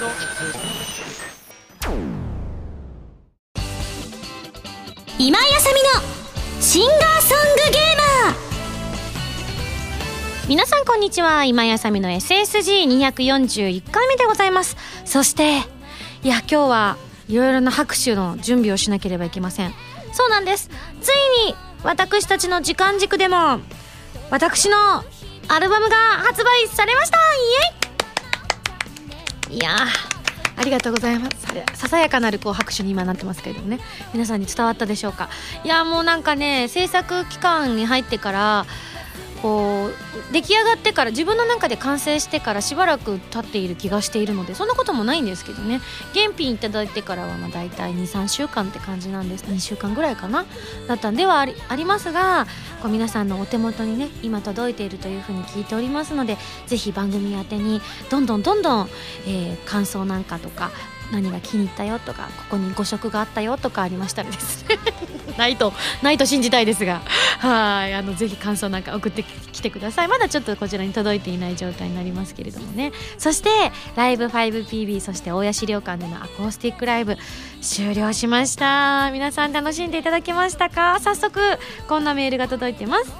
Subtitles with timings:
[0.00, 0.08] 今
[5.38, 5.90] 井あさみの
[6.62, 8.34] シンガーソングゲーマー。
[10.48, 11.44] 皆さんこんにちは。
[11.44, 14.78] 今井あさみの SSG241 回目でございます。
[15.04, 15.58] そして
[16.22, 16.96] いや今日は
[17.28, 19.74] いろいろな拍手の準備をしなければいけません。
[20.14, 20.70] そうなんです。
[21.02, 21.12] つい
[21.46, 23.60] に私たちの時間軸でも
[24.30, 25.04] 私の
[25.48, 27.18] アルバムが発売されました。
[27.18, 27.20] イ
[27.74, 27.79] エイ
[29.50, 29.76] いや
[30.56, 31.36] ありがとうございます。
[31.74, 33.80] ささやかなるこう拍手に今なってますけれどもね。
[34.12, 35.28] 皆さんに伝わったでしょうか？
[35.64, 38.66] いやもうなんかね制作期間に入ってから
[39.42, 45.80] こう出来上がってから自分の中で完成してからしばらく経っている気がしているのでそんなこともないんですけどね。
[46.14, 49.44] 原品いただいてからはまあ大体23週間って感じなんです。
[49.44, 50.44] 2週間ぐらいかな。
[50.88, 52.46] だったんではありありますが
[52.82, 57.80] こう皆さんのお手元にね今届いているというふうに聞いておりますのでぜひ番組宛てに
[58.10, 58.88] どんどんどんどん、
[59.26, 60.70] えー、感想なんかとか
[61.10, 64.78] 何が気に入ったよとかここに誤植があったよとかありましたらですね。
[65.38, 67.00] ないとないと信じたいですが。
[67.38, 67.94] はい。
[67.94, 70.08] あのぜひ感想なんか送ってきてください。
[70.08, 72.92] まだちょっとこちらに届いていない状態になりますけれどもね。
[73.16, 73.48] そして
[73.96, 77.16] ライブ 5PB そして大谷資料館でのアコースティックライブ
[77.62, 79.10] 終了しました。
[79.12, 80.98] 皆さん楽しんでいただけましたか？
[81.00, 81.40] 早速
[81.88, 83.12] こんなメールが届いてます、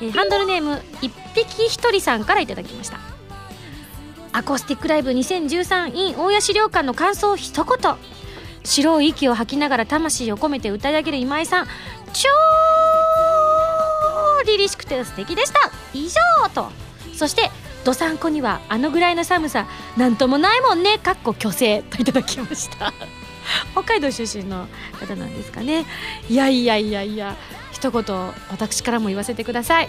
[0.00, 3.15] えー、ハンドルネーム一匹一人さんからいただきました。
[4.36, 7.94] アコースティックライブ 2013in 大谷資料館の感想一言。
[8.64, 11.66] 白い息を吐きながら魂を込めて歌い上げる今井さん。
[12.12, 12.28] 超
[14.44, 15.70] 凛々しくて素敵でした。
[15.94, 16.70] 以上と。
[17.14, 17.50] そして
[17.86, 20.98] どさんこにはあのぐらいの寒さなんともないもんね。
[20.98, 22.92] かっこ虚勢といただきました。
[23.72, 24.68] 北海道出身の
[25.00, 25.86] 方なんですかね。
[26.28, 27.36] いやいやいやいや。
[27.72, 28.04] 一言
[28.50, 29.88] 私からも言わせてください。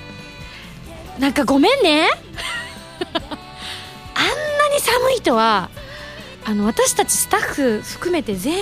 [1.20, 2.08] なんかごめんね。
[5.00, 5.70] 寒いとは
[6.45, 8.62] あの私たちスタッフ含めて全員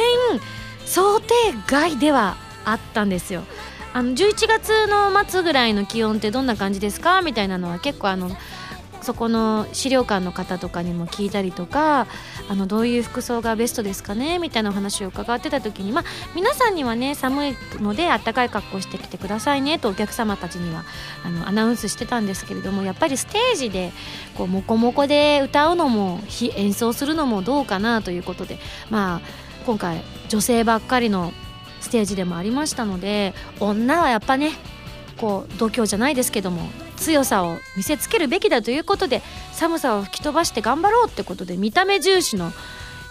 [0.85, 1.33] 想定
[1.67, 3.43] 外ではあったんですよ。
[3.93, 7.21] あの11月の末ぐらいの気温ってどんな感じですか？
[7.21, 8.29] みたいなのは結構あの
[9.05, 12.07] そこの資料館の方とかにも聞いたりとか
[12.49, 16.03] あのどういう服装がベストですかねみたいなお話を伺ってた時にまあ
[16.35, 20.83] 皆さんにはね寒いのであったかい格好してきてくださいねとお客様たちには
[21.23, 23.91] あのアナウンスしてたんですけれどもやっぱりステージで
[24.35, 26.19] こうモコモコで歌うのも
[26.55, 28.57] 演奏するのもどうかなということで
[28.89, 29.21] まあ
[29.67, 31.31] 今回女性ばっかりの
[31.79, 34.51] ステージでもありましたので女はやっぱね
[35.17, 36.67] こう度胸じゃないですけども
[37.05, 39.21] 強さを見せつけるべきだということで
[39.53, 42.51] 寒さを吹き飛ばして頑張ろうってことで見た目重視の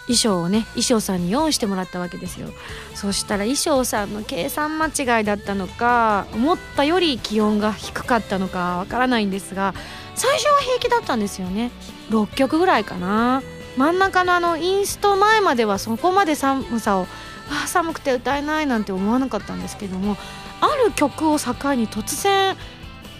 [0.06, 2.48] 衣装をね衣装さんに用意してもらったわけですよ。
[2.94, 9.74] そしたら衣装さんの計算間違いだったのか思ったより気温が低かったのかわからないんですが
[10.14, 11.70] 最初は平気だったんですよね。
[12.10, 13.42] 6曲ぐらいかな。
[13.76, 17.06] 真ん中のあのインスト前まではそこまで寒さを
[17.50, 20.16] あ寒くて歌えないなんて思わなかったんですけども
[20.60, 22.56] ある曲を境に突然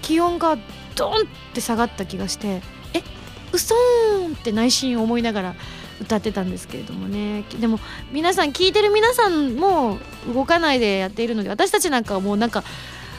[0.04, 0.58] 気温が
[0.96, 1.16] ドンっ
[1.54, 2.60] て下がった気がして
[2.92, 3.02] え
[3.52, 5.54] うそーんって内心思いながら
[6.00, 7.44] 歌ってたんですけれどもね。
[7.60, 7.78] でも
[8.12, 9.98] 皆さん聞いてる皆さんも
[10.32, 12.62] 動かないでやっているので私たちなんかはもうなんか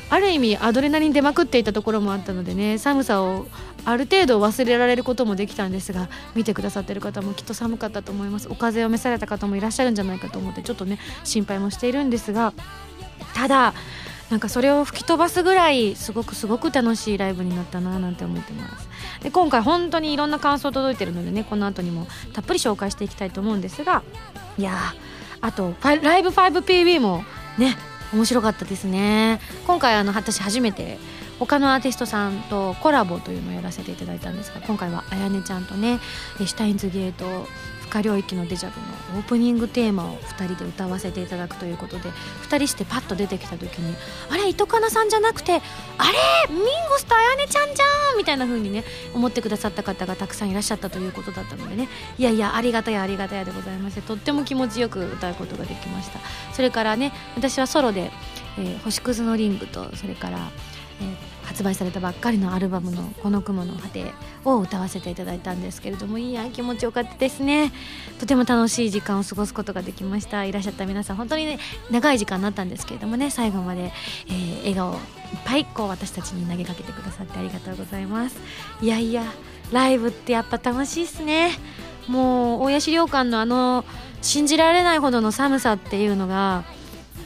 [0.09, 3.47] ある意味アドレナリン出まくっていたところもあったのでね寒さを
[3.85, 8.47] ある程度忘れられることもできたんですが見てくださってる方もきっと寒かったと思います。
[8.47, 12.53] お風邪を召された方もいらっしゃるんじゃないかと思ってちょっとね心配もしているんですが
[13.33, 13.73] ただ
[14.29, 18.89] なんかそれを吹き飛ばすぐらいすごくすごく楽しいライブになったななんて思ってます。
[19.21, 24.03] で今回本当にいろんな感想届いてるのでねこの後にもたっぷり紹介していきたいと思うんですが
[24.57, 24.77] いや
[25.41, 27.23] あとライブ 5PB も
[27.57, 27.75] ね
[28.13, 29.39] 面白かったですね。
[29.67, 30.97] 今回あの私初めて
[31.39, 35.99] 他のアーティストさんとコラボというのをやらせていただいたんですが今回はあやねちゃんとね
[36.37, 37.45] シュタインズゲート
[38.01, 38.79] 領域のデジャブ
[39.13, 42.09] のオープニングテーマを2人で歌わせていただくということで
[42.49, 43.95] 2人してパッと出てきた時に
[44.29, 51.87] あれ糸かなさんじゃなくてあれミンゴスとあやねちゃんじゃんみたいな風にね思ってくださった方がたくさんいらっしゃったということだったのでね。
[52.17, 56.19] いやいやありがたやありがたやでございましてとっても気持ちよく歌うことができました。
[56.53, 58.11] それからね私はソロで、
[58.57, 60.37] えー、星屑のリングとそれから、
[61.01, 64.13] えー発売されたばっかりのアルバムの「この雲の果て」
[64.43, 67.71] を歌わせていただいたんですけれどもいや気持ちよかったですね。
[68.19, 70.43] とても楽しい時間を過ごすことができました。
[70.45, 71.59] いらっしゃった皆さん本当にね
[71.91, 73.91] 長い時間になったんですけれどもね最後まで、
[74.27, 74.99] えー、笑顔いっ
[75.45, 78.37] ぱいこう私たちに投げかけてくださってありがとうございます。
[78.81, 79.23] いやいや
[79.71, 81.51] ライブってやっぱ楽しいっすね。
[82.07, 83.85] もう大谷資料館のあの
[84.21, 86.63] 信じられないほどの寒さっていうのが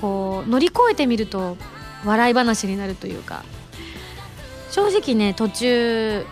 [0.01, 1.57] こう乗り越えてみると
[2.05, 3.43] 笑い話になるというか
[4.71, 6.25] 正直ね途中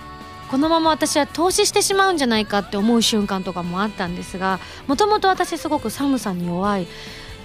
[0.49, 6.87] このまま私は投資してしまうんじゃないかって思う瞬間とかもあったんですがもともと私すごく寒さに弱い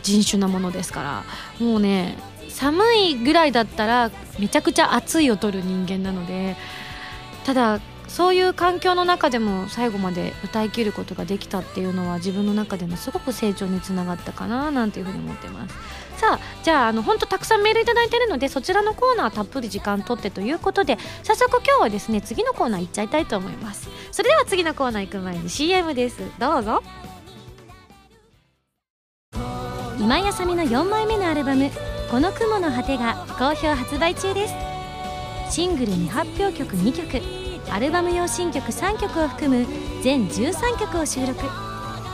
[0.03, 1.25] 人種なものですから
[1.65, 2.17] もうね
[2.49, 6.57] 寒いぐらいだったらめちゃくちゃ暑いを取る人間なので
[7.45, 15.75] ただそういう環境の中でも最後まで歌い切ることができたっていうのは自分の中でのすごく成長につながったかななんていうふうに思ってます。
[16.19, 23.89] さあじゃああの本当たくさんメールいただいてるのでそちらのコーナーたっぷり時間とってということで早速今日はですね次のコーナー行っちゃいたいと思います。
[24.13, 26.21] それでは次のコーナー行く前に CM です。
[26.39, 26.83] どうぞ。
[29.99, 31.71] 今井あさみの4枚目のアルバム
[32.11, 34.55] 「この雲の果て」が好評発売中です。
[35.55, 37.42] シングル未発表曲2曲。
[37.73, 39.67] アルバム用新曲3曲を含む
[40.03, 41.41] 全13曲を収録。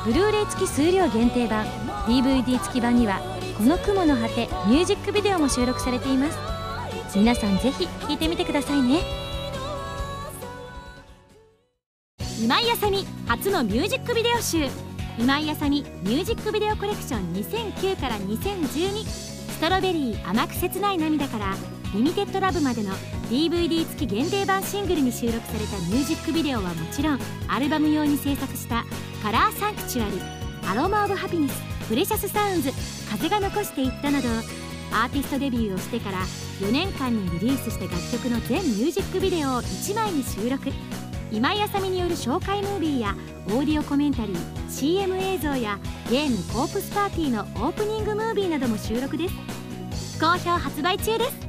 [0.05, 1.67] ブルーレイ付き数量限定版。
[2.07, 3.21] DVD 付き版には
[3.59, 6.39] 「この雲の果て」ミュージックビデオも収録されています。
[7.17, 9.01] 皆さんぜひ聴いてみてくださいね。
[12.41, 14.69] 今井あさみ初のミュージックビデオ集。
[15.19, 21.78] 今井あさみミュージックビデオコレクション2009から2012ストロベリー甘く切ない涙から。
[21.95, 22.93] リミテッドラブまでの
[23.31, 27.19] DVD 付き限定版シングルに収録されたミュージックビデオはもちろん
[27.49, 28.85] アルバム用に制作した
[29.23, 30.21] 「カラーサンクチュアリ」
[30.69, 31.55] 「アロマ・オブ・ハピネス」
[31.89, 32.73] 「プレシャス・サウンズ」
[33.11, 34.29] 「風が残していった」など
[34.93, 36.19] アーティストデビューをしてから
[36.61, 40.71] 4年間にリリースした楽曲の全ミュージックビデオを1枚に収録。
[41.31, 43.15] 今井あさみによる紹介ムービーや
[43.49, 44.37] オーディオコメンタリー
[44.71, 45.79] CM 映像や
[46.11, 49.35] ゲーム「コープスパーティー」のオープニングムービーなども収録です。
[50.19, 51.48] 好評発売中です。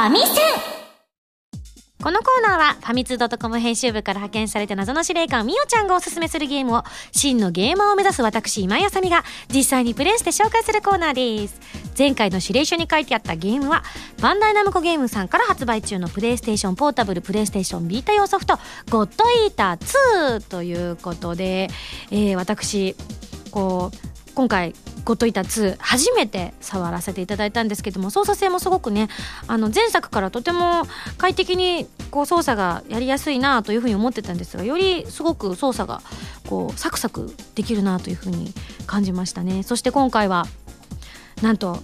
[0.00, 0.80] ァミセン。
[2.02, 6.82] このコーナーはファミツー .com 編集部から派遣された謎の司令官みおちゃんがおすすめするゲームを
[7.12, 11.60] 真のゲーマーを目指す私今井あさみが実際にプレイして紹介するコーナーです。
[11.98, 13.82] 前回の指令書に書いてあったゲームは
[14.22, 18.58] バンダイナムコゲームさんから発売中のプレイステーションポータブルプレイステーションビータ用ソフト
[18.88, 21.68] ゴッドイーター2ということで、
[22.10, 22.96] えー、私
[23.50, 24.74] こう今回
[25.04, 29.08] ゴッドイタ2初めて触らせていただいたんですけども操作性もすごくね
[29.46, 30.84] あの前作からとても
[31.18, 36.02] 快適にこう操作がやりやすいなというふうに思ってたんですがよりすごく操作が
[36.48, 38.52] こうサクサクできるなというふうに
[38.86, 39.62] 感じましたね。
[39.62, 40.46] そして今回は
[41.42, 41.78] なんと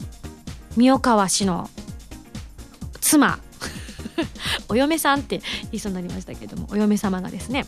[0.77, 1.71] 三代川氏の
[3.01, 3.39] 妻
[4.69, 5.39] お嫁さんって
[5.71, 7.67] 言いそうになりましたけどもお嫁様がですね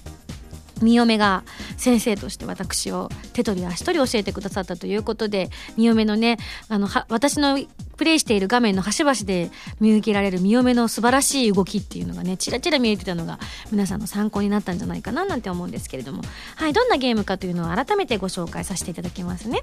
[0.83, 1.45] み嫁が
[1.77, 6.39] 先生として私を手取り足取り教えてくださったということでみ嫁のね
[6.69, 7.59] あの私の
[7.99, 9.51] プレイしている画面の端々で
[9.81, 13.39] 見受けられる見嫁の素晴らしい動きっていうのがねちらちら見えてたのが
[13.71, 16.23] 皆さんの参考になったんじゃないかななんて思うんですけれども。
[16.57, 19.61] はいどんなゲームかというのを改めてご紹介させていただきますね。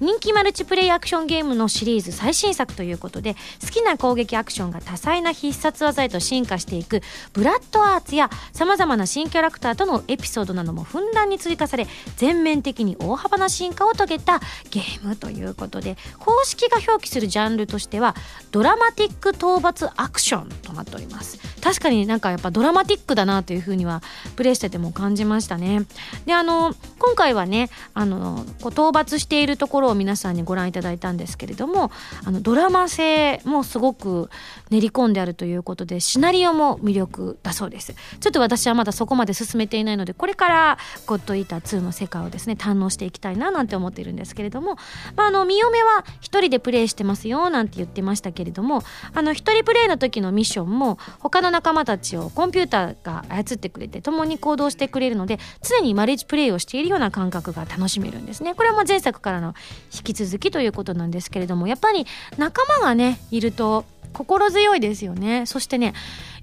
[0.00, 7.00] 人気マルチプレイアクションゲームのシリーズ最新作ということで好きな攻撃アクションが多彩な必殺技へと進化していく
[7.32, 11.86] ブラッドアーツやさまざまな新キャラクターとのエピソードなどもふんだんに追加され
[12.16, 14.40] 全面的に大幅な進化を遂げた
[14.70, 18.16] ゲームということで公式が表記するジャンルととしては
[18.50, 21.38] ドラマティック討伐アクションとなっております。
[21.60, 24.02] 確かになんかやっぱドラマティックだなというふうには
[24.36, 25.82] プレイしてても感じましたね。
[26.26, 31.90] であの今回はねあのこう討伐しているところを皆さんにご覧いただいたんですけれども
[32.24, 34.30] あのドラマ性もすごく
[34.70, 37.94] 練り込んであるということでシナリオも魅力だそうです。
[38.20, 44.76] ちょっと私はまだそこまで進めていないのでこれからゴッドイーター2の世界をですね堪能していきたいななんて思っているんですけれども
[45.16, 48.82] まああの見嫁は一人でプレイしてますよなんて言ってましたけれども
[49.14, 58.54] あの一人プレイの時のミッションも他の仲間たちをコンピューターが操ってくれて共に行動してくれるので常にマレージプレイをしているような感覚が楽しめるんですね。
[58.54, 59.54] これはもう前作からの
[59.94, 62.06] 引き続きということなんですけれどもやっぱり
[62.36, 65.46] 仲間がねいると心強いですよね。
[65.46, 65.94] そしてね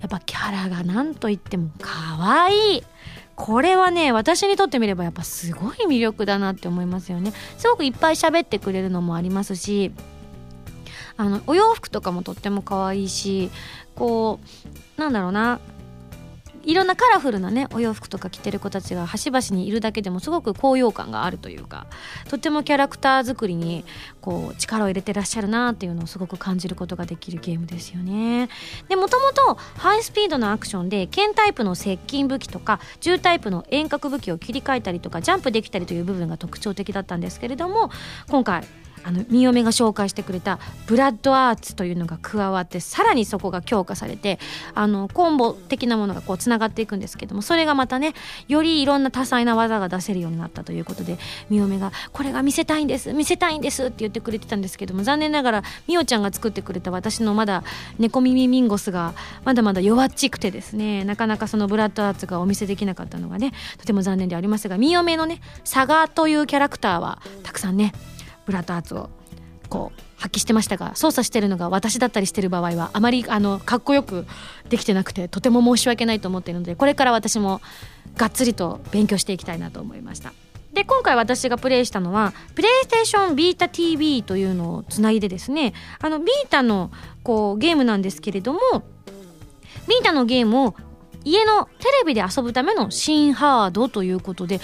[0.02, 2.84] やっぱキャラが何と言っても可愛い。
[3.36, 7.34] これはね私にとってみればやっぱすごい魅力だなって思いますよね。
[7.58, 9.92] すごくいっぱい喋ってくれるのもありますし
[11.18, 13.50] あのお洋服とかもとっても可愛いし
[13.96, 14.40] こ
[14.98, 15.60] うなんだろうな
[16.66, 21.86] いろんなカラフルなねお洋服とか着てる子たちが端々にいるだけでもすごく高揚感があるというか
[22.28, 23.86] とてもキャラクター作りに
[24.20, 28.50] こう力を入れてらっしゃるなっていうのをすごく感じることができるゲームですよね。
[28.90, 37.92] でもともとハイスピードのアクションで剣タイプの接近武器とか銃タイプの遠隔武器を切り替えたりとかジャンプできたりという部分が特徴的だったんですけれども
[38.30, 38.66] 今回
[39.06, 44.40] あのみよめが紹介してくれたブラッドアーツというのが加わってさらにそこが強化されて
[44.74, 48.14] あのコンボ的なものがこうつながっていくんですけどもそれがまたね
[48.48, 51.20] よりいろんな多彩な技が出せるようになったということで
[51.52, 57.64] みよめが「これが見せたいんです見せたいんです」って言ってくれてたんですけども残念ながらみおちゃんが作ってくれた私のまだ
[58.00, 67.94] 猫耳ミンゴスがまだまだ弱っちくてですねなかなかそのブラッドアーツがお見せできなかったのがねとても残念でありますがみよめのねサガというキャラクターはたくさんね
[68.46, 69.10] ブラッドアーツを
[69.70, 74.26] こう発揮してましたが操作してるのが私だったりしてる場合はあまりあのかっこよく
[74.70, 77.62] できてなくてとても申し訳ないと思っているのでこれから私も
[78.16, 80.34] がっつりと勉強していきたいなと思いました。
[80.74, 86.92] で今回私がプレイしたのはプレイステーションビータ TV というのをつないでですねあのビータの
[87.24, 88.60] こうゲームなんですけれども
[89.88, 90.76] ビータのゲームを
[91.24, 91.72] 家のテ
[92.02, 94.60] レビで遊ぶための新ハードということで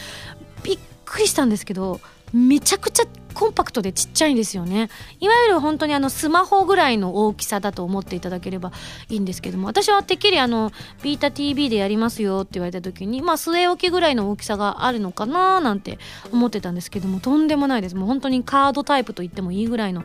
[0.64, 2.02] びっくりしたんですけど
[2.34, 4.90] めちゃくちゃコンパクトでちっちゃいんですよね。
[5.20, 8.72] いわゆる本当にあのスマホぐらいの大きさだと思っていただければ
[9.10, 9.68] いいんですけども。
[9.68, 10.72] 私はてっきりあの
[11.02, 15.98] ビータ TV でやりますよって言われた時にまあ据え置きぐらいの大きさがあるのかななんて
[16.32, 17.96] 思ってたんですけどもとんでもないです。
[17.96, 20.04] もう本当にカードタイプと言ってもいいぐらいの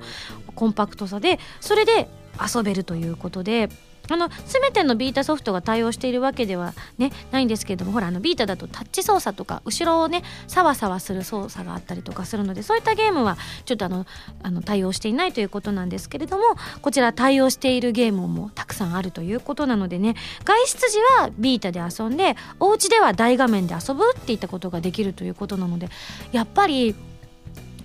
[0.54, 2.08] コンパクトさでそれで
[2.54, 3.68] 遊べるということで
[4.08, 14.06] あの全てのビータソフトが対応しているわけでは、ね、ないんですけれどもほらあのビータだとタッチ操作とか後ろをねサワサワする操作があったりとかするのでそういったゲームはちょっとあの
[14.42, 16.44] あの対応していないということなんですけれども
[16.82, 25.88] こちら対応しているゲームもたくさんあるということなのでね外出時はビータで遊んでお家では大画面で遊ぶっていったことができるということなので
[26.32, 26.94] やっぱり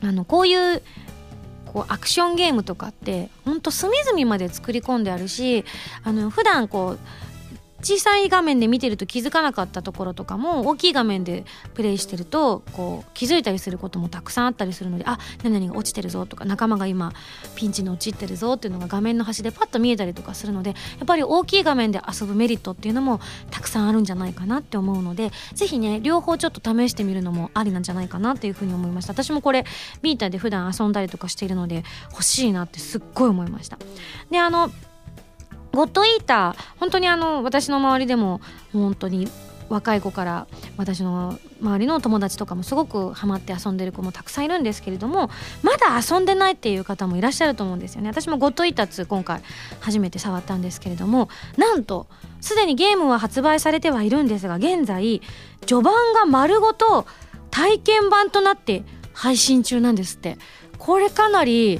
[0.04, 0.82] あのこういう
[1.72, 5.64] こうアクションゲームとかってほんと隅々まで作り込んであるし
[6.04, 7.00] あの普段こう
[7.82, 17.14] 小さい画面で見てると気づかなかったところとかも大きい画面でプレイしてるとこう気づいたりすることもたくさんあったりするのであ何々が落ちてるぞとか仲間が今
[17.56, 23.20] ピンチに陥ってるぞっていうのが画面の端でパッと見えたりとかするのでやっぱり大きい画面で遊ぶメリットっていうのも
[23.50, 29.14] たくさんあるんじゃないかなって思うので是非ね両方ちょっと試してみるのもありなんじゃないかなっていうふうに思いました。
[29.14, 29.66] 私もこれ
[30.02, 33.78] ビーターで普段遊んだりとかしているので欲しいなってすっごい思いました。
[34.30, 34.72] であの
[35.74, 38.42] ゴッドイーター本当にあの私の周りでも
[38.74, 39.28] 本当に
[39.70, 45.30] 若い子から私の周りの友達とかもすごくハマって遊んでる子もたくさんいるんですけれども
[45.64, 48.10] まだ遊んでないっていう方もいらっしゃると思うんですよね。
[48.10, 49.42] 私もゴッドイーター2今回
[49.80, 52.08] 初めて触ったんですけれどもなんと
[52.42, 55.22] すでにゲームは発売されてはいるんですが現在
[55.66, 57.08] 序盤が丸ごと
[57.50, 60.38] 体験版となって配信中なんですって。
[60.82, 61.80] これかなり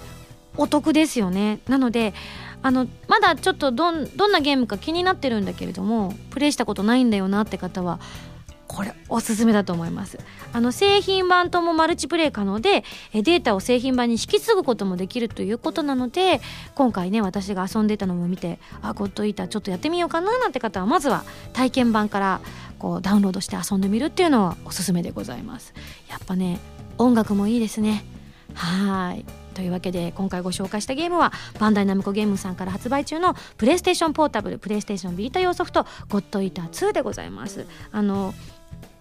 [0.58, 1.60] お得ですよね。
[1.68, 2.14] なので
[2.64, 8.00] あのまだちょっとどんどんなゲームか気になってるんだけれどもプレイしたことないんだよなって方は
[8.68, 10.18] これおすすめだと思います。
[10.54, 16.40] あの製品版ともマルチプレイ可能でデータを製品版に引き継ぐこともできるということなので
[16.74, 22.42] 今回ね私が遊んでたのも見てあゴッドイーターちょっとやってみようかななんて方はまずは体験版から
[22.80, 25.74] こうダウンロードして遊んでみるっていうのはおすすめでございます。
[26.10, 26.60] やっぱね
[26.98, 28.06] 音楽もいいですね。
[28.54, 29.41] はい。
[29.54, 37.66] というわけで今回ご紹介したゲームはバンダイナムコゲームさんから発売中のプレイステーションポータブルプレイステーションビータ用ソフトゴッドイーター2でございます。
[37.92, 38.34] あの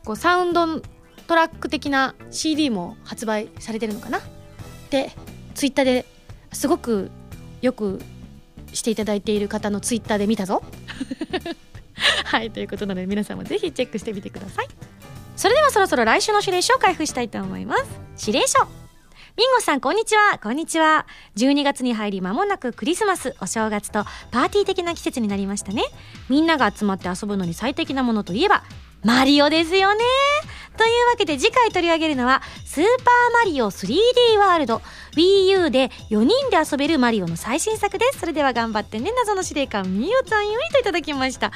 [0.05, 0.81] こうサウンド
[1.27, 4.21] トラック的な CD も発売されてるのかな？
[4.91, 5.13] で
[5.55, 6.07] ツイッターで
[6.53, 7.11] すごく
[7.63, 8.01] よく
[8.73, 10.63] していただいている方のツイッターで見たぞ。
[12.25, 14.69] はいということなので皆さんもぜひチェックしてみてください。
[15.37, 17.85] それではそろそろ来週の指令書を開封したいと思います。
[18.27, 18.67] 指令書
[19.41, 20.39] ミンゴさん、こんにちは。
[20.39, 21.07] こんにちは。
[21.37, 25.83] 12月に入り間もなくクリスマス、お正月とパーティー的な季節になりましたね。
[26.29, 28.65] みんなが集まって遊ぶのに最適なものといえば、
[29.03, 30.05] マリオですよね。
[30.77, 34.83] というわけで次回取り上げるのは、スーパーマリオ 3D ワールド。
[35.17, 38.21] Wii U で4人で遊べるマリオの最新作です。
[38.21, 39.13] それでは頑張ってね。
[39.17, 41.53] 謎の司令官、みおちゃんよりといただきました。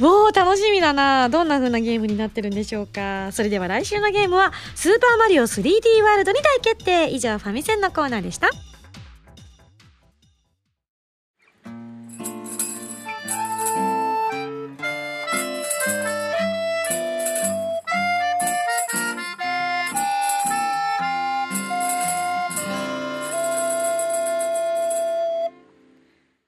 [0.00, 3.30] おー、楽しみだなどんな風なゲームになってるんでしょうか。
[3.32, 7.10] それでは来週のゲームは、スーパーマリオ 3D ワールドに大決定。
[7.10, 8.50] 以上、ファミセンのコーナーでした。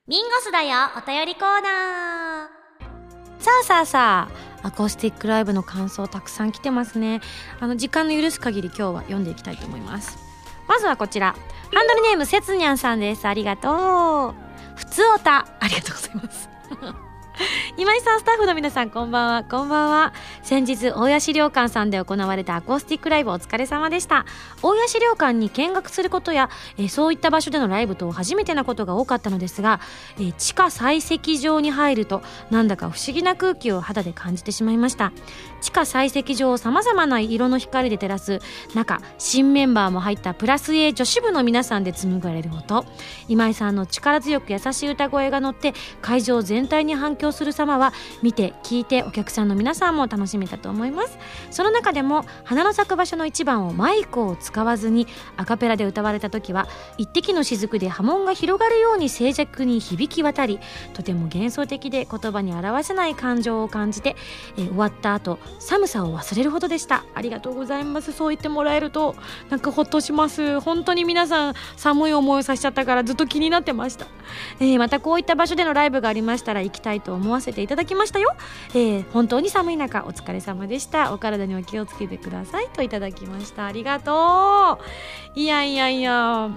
[0.09, 3.43] ミンゴスだよお便りコーナー。
[3.45, 4.29] さあさあさ
[4.63, 7.21] あアコースティックライブの感想たくさん来てますね。
[7.61, 10.17] あの時間の許す限り今日は読んでいきたいと思います。
[10.67, 11.35] まずはこちら。
[11.35, 13.29] ハンドルネームせつにゃんさんです。
[13.29, 14.35] ありがとう。
[14.77, 15.47] ふつおた。
[15.61, 16.49] ありがとうございます。
[17.77, 19.45] 今井さんスタッフの皆さんこんばんは。
[19.45, 20.13] こんばんは。
[20.43, 24.27] 先日大谷資料館さんで行われたアコースティックライブお疲れ様でした。
[24.63, 29.81] 大谷資料館に見学することや、え、そういった場所でのライブと初めてなことが多かったのですが、
[30.19, 35.13] え、地下採石場に入るとなんだか不思議な空気を肌で感じてしまいました。
[35.61, 38.41] 地下採石場をさまざまな色の光で照らす
[38.75, 42.85] 中新メンバーも入ったプラス A 女子部の皆さんで紡がれる音。
[43.29, 47.93] 今井さんの力強く優しい歌声が乗って会場全体に反響する様は
[48.23, 51.19] 見て聞いてお客さんの皆さんも楽しめたと思います
[51.51, 55.07] その中でも花の咲く場所の一番をマイクを使わずに
[55.37, 60.61] アカペラで歌われた時は一滴の雫で波紋が広がるように静寂に響き渡り
[60.95, 64.17] とても幻想的で言葉に表せない感情を感じて、
[64.57, 67.05] えー、終わった後寒さを忘れるほどでした。
[67.15, 68.13] ありがとうございます。
[68.13, 69.15] そう言ってもらえると
[69.51, 70.61] なんかほっとします。
[70.61, 74.07] 本当に皆さん寒い思いをさせちゃったからずっと気になってました、
[74.61, 78.35] えー、またこういった場所でのライブがありましたら行きたいと思わせていただきましたよ、
[78.71, 81.13] えー、本当に寒い中お疲れ様でした。
[81.13, 82.69] お体にお気をつけてください。
[82.73, 83.67] といただきました。
[83.67, 84.79] ありがと
[85.37, 85.39] う。
[85.39, 86.51] いやいやいや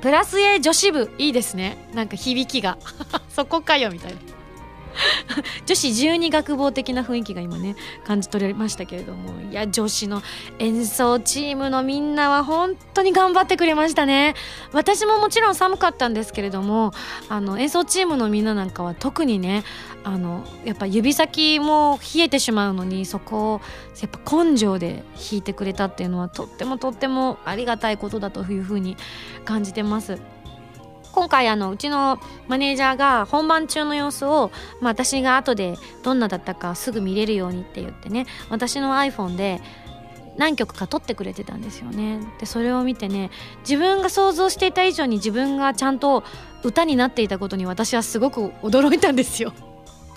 [0.00, 1.88] プラス A 女子部いいですね。
[1.94, 2.78] なんか響きが。
[3.30, 4.18] そこかよみたいな。
[5.66, 10.22] 女子十二学坊的な雰囲気が今ね感じ取れましたけれどもいや女子の
[10.58, 14.34] 演奏チームのみんなは本当に頑張ってくれましたね
[14.72, 16.92] 私ももちろん寒かったんですけれども
[17.28, 19.64] あの演奏チームのみんななんかは特にね
[20.04, 23.60] あのやっぱ指先も冷えてしまうのにそこを
[24.00, 28.96] やっぱ根性で弾いてくれたっていうのはとってもとってもありがたいことだというふうに
[29.44, 30.18] 感じてます。
[31.12, 34.50] 今回あのうちのマネージャーが本番中の様子を、
[34.80, 38.26] まあ、私が後でどんなだったかすぐ見れるようにって言ってね。
[38.48, 39.60] 私の iPhone で
[40.36, 42.20] 何曲か撮ってくれてたんですよね。
[42.40, 46.24] でそれを見てね自分が想像していた以上に自分がちゃんと
[46.62, 49.52] 歌になっていたことに私はすごく驚いたんですよ。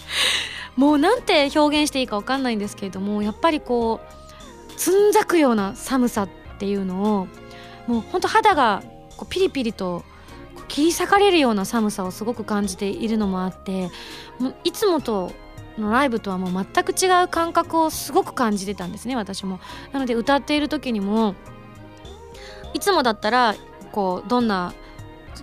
[0.78, 7.28] もうなんて表現していいか分かんないんですけれどもやっぱりこうつんざくような寒さっていうのを
[7.88, 8.84] もうほんと肌が
[9.18, 10.04] こうピリピリと
[10.68, 13.90] 切り裂かれるような寒さをすごく感じているのもあって
[14.40, 15.32] もういつもと
[15.78, 19.60] のライブとはもう全く違う感覚をすごく感じてたんですね私も。
[19.92, 21.36] なので歌っている時にも
[22.74, 23.56] いつもだったら
[23.92, 24.74] こうどんな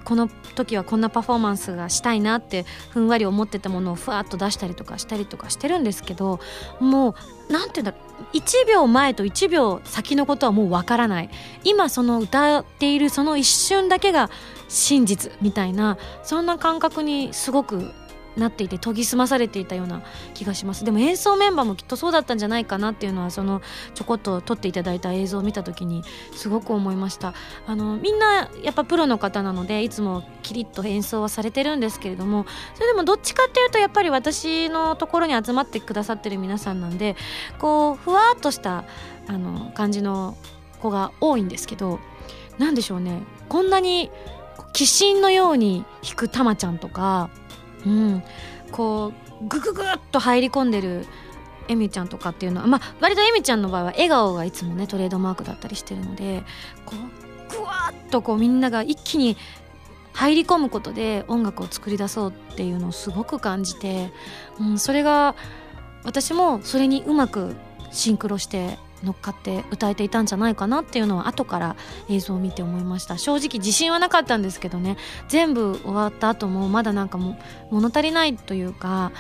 [0.05, 6.41] この時はこんなパフォーマンスがしたいなってふんわり思ってたものをふわっと出したりとかしたりとかしてるんですけど
[6.81, 7.95] もう何て言うんだ
[8.33, 11.31] 1秒前と1秒先のことはもうわからない。
[11.65, 14.31] 今その歌っているその一瞬だけが
[14.69, 17.93] 真実みたいなそんな感覚にすごく
[18.37, 20.03] なっていて研ぎ澄まされていたような
[20.35, 20.85] 気がします。
[20.85, 23.61] でも演奏メンバーもきっとそうだったんじゃないかなっていうのはその
[23.95, 26.03] ちょこっと撮っていただいた映像を見た時に
[26.35, 27.35] すごく思いました。
[27.67, 37.17] あのみんなやっぱプロの方なのでいつもキリッと演奏はされてるんですけれどもそれでもどっちかっていうとやっぱり私のところに集まってくださってる皆さんなんで
[37.59, 38.85] こうふわっとした
[39.29, 40.37] あの感じの
[40.81, 42.01] 子が多いんですけど
[42.59, 43.23] 何でしょうね。
[43.49, 44.11] こんなに
[44.75, 47.31] 鬼神のように弾くたまちゃんとか
[47.87, 48.23] うん、
[48.71, 51.07] こうグググッと入り込んでる
[51.69, 56.43] エミちゃんとかっていうのはまあ割とエミちゃんの場合は笑顔がいつもねトレードマークだったりしてるので
[56.85, 59.37] こうグワッとこうみんなが一気に
[60.13, 64.13] 入り込むことで音楽を作り出そうっていうのをすごく感じて、
[64.61, 65.35] うん、それが
[66.05, 67.57] 私もそれにうまく
[67.91, 71.77] シンクロして乗っかって歌えていたんじゃないかなっていうのは後から
[72.09, 73.19] 映像を見て思いました。
[73.19, 74.97] 正直自信はなかったんですけどね。
[75.29, 77.39] 全部終わった後もまだなんかも
[77.71, 79.13] 物足りないというか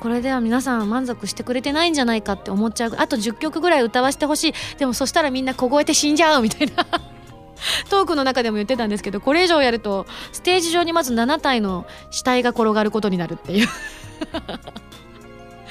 [0.00, 2.94] これでは皆さん満足してくれてないんじゃないかって思っちゃう。
[2.98, 4.54] あと10曲ぐらい歌わせてほしい。
[4.78, 6.86] でもそしたらみんな凍えて死んじゃうみたいな。
[7.90, 13.68] トークの中でも言ってたんですけどこれ以上やるとステージ上にまず7体の死体が転がることになるっていう。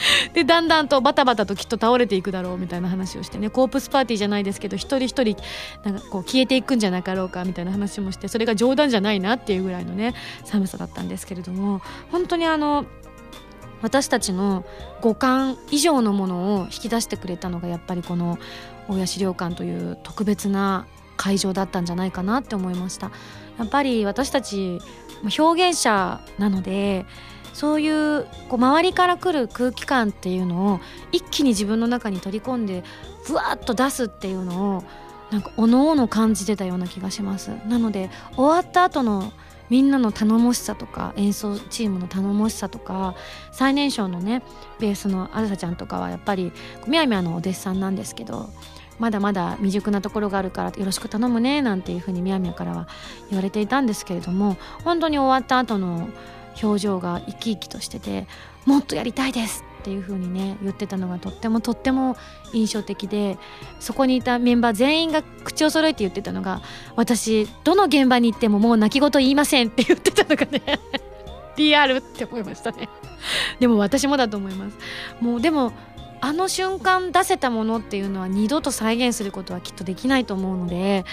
[0.33, 5.35] でだんだんとバタバタときっと倒れていくだろうみたいな話をしてねコープスパーティーじゃないですけど一人一人
[5.83, 10.13] なんかこう消えていくんじゃなかろうかみたいな話もしてそれが冗談じゃないなっていうぐらいのね
[10.45, 11.81] 寒さだったんですけれども
[12.11, 12.85] 本当にあの
[13.81, 14.65] 私たちの
[15.01, 18.39] 五感以上のものを引き出してくれたのがやっぱりこの
[18.87, 23.11] 大谷資料館という特別な会場だったんじゃないかなって思いました。
[23.57, 24.79] やっぱり私たち
[25.37, 27.05] 表現者なので
[27.57, 30.79] そういうこう周りから来る空気感っていうのを
[31.11, 32.83] 一気に自分の中に取り込んで
[33.23, 34.83] ふわっと出すっていうのを
[35.31, 37.49] なんかおのおの感じてたような気がします。
[37.67, 39.33] なので終わった後の
[39.71, 43.15] みんなの頼もしさとか演奏チームの頼もしさとか
[43.51, 44.43] 最年少のね
[44.79, 46.53] ベースのあずさちゃんとかはやっぱり
[46.85, 48.51] みやみやのお弟子さんなんですけど
[48.99, 52.87] まだまだ未熟なところがあるからよろしく頼むねなんていうふうにみやみやからは
[53.31, 56.07] 言われていたんですけれども本当に終わった後の
[56.61, 58.27] 表情が生き生きとしてて
[58.65, 62.17] もっとやりたいですっていう風にね言ってたのがとってもとっても
[62.53, 63.37] 印象的で
[63.79, 66.61] そこにいたメンバー全員が口を揃えて言ってたのが
[66.95, 70.61] 私どの現場に行ってももう泣き言言いませんって言ってたのがね
[71.55, 72.87] リアルって思いましたね。
[73.59, 74.77] でも私もだと思います。
[75.19, 75.73] もうでも
[76.19, 81.05] あの瞬間出せたものっていうのは二度と再現することはきっとできないと思うので、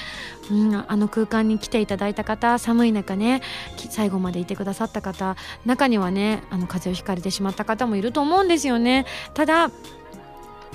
[0.51, 3.43] うん、あの空間に来ていただいた方寒い中ね
[3.91, 9.07] 最後までいてくださった方中にはねあの風邪をひかれてしまった方もいると思うんですよね。
[9.35, 9.71] ただ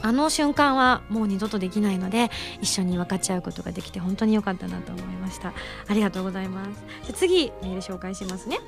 [0.01, 2.29] あの瞬間はもう二度とできないので
[2.61, 5.53] 一緒に分かち合うことができて本当に良かったなと思いました。
[5.87, 6.69] ありがとうございます。
[7.03, 8.59] じゃ次メール紹介しますね。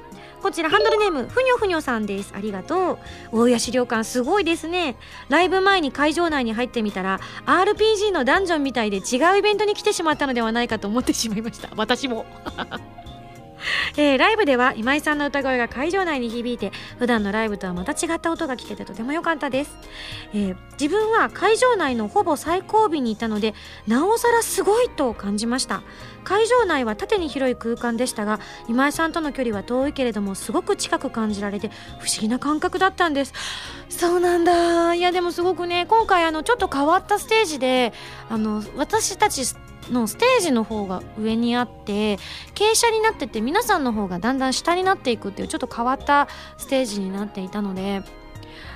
[0.41, 2.33] こちらハンドルネームふにょふにょさんです。
[2.35, 2.99] ありがとう。
[3.31, 4.97] 大谷資料館すごいですね。
[5.29, 11.69] ライブ前に会場内に入ってみたら RPG のダンジョンみたいで違うイベントに来てしまったのではないかと思ってしまいました。
[11.75, 12.25] 私も。
[13.97, 19.77] えー、ライブでは今井さんの歌声が会場内に響いて普段のライブとはまた違った音が聞けてとても良かったです、
[20.33, 23.53] えー、自分は会場内のほぼ最後尾にいたので
[23.87, 25.81] なおさらすごいと感じました。
[26.23, 31.69] 会場内は縦に広い空間でしたが今井さんとの距離は遠いけれどもすごく近く感じられて
[31.99, 33.33] 不思議な感覚だったんです。
[33.89, 34.93] そうなんだ。
[34.93, 37.93] いやでもすごくね今回あのちょっと変わったステージで
[38.29, 39.43] あの私たち
[39.91, 42.17] のステージの方が上にあって
[42.55, 46.27] 傾斜になってて皆さんの方がだんだん下になっていくっていうちょっと変わった
[46.57, 48.01] ステージになっていたので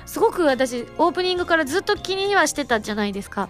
[0.04, 3.48] すごく私オープニングからずっと気にはしてたじゃないですか。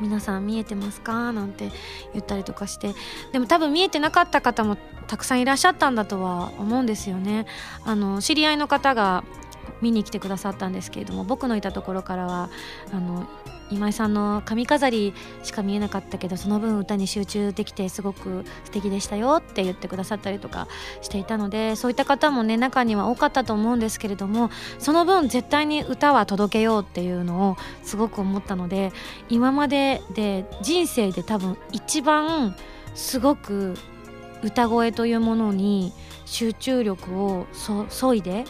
[0.00, 1.32] 皆さん見えてますか？
[1.32, 1.72] なんて
[2.12, 2.94] 言ったりとかして。
[3.32, 4.76] でも多分見えてなかった方も
[5.08, 7.46] たくさんいらっしゃったんだとは思うんですよね。
[7.84, 9.24] あの知り合いの方が
[9.82, 12.48] 見に来てくださったんですけれども僕のいたところからは
[12.92, 13.26] あの
[13.70, 20.68] 今井さんの髪飾りしか見えなかったけどその分歌に集中できてすごく素敵でしたよって言ってくださったりとか
[21.02, 28.92] していたのでそういった方もね中には多かったと思うんですけれどもその分絶対に歌は届けようっていうのをすごく思ったので
[29.28, 32.56] 今までで人生で多分一番
[32.94, 33.74] すごく
[34.42, 35.92] 歌声というものに
[36.24, 38.44] 集中力をそいで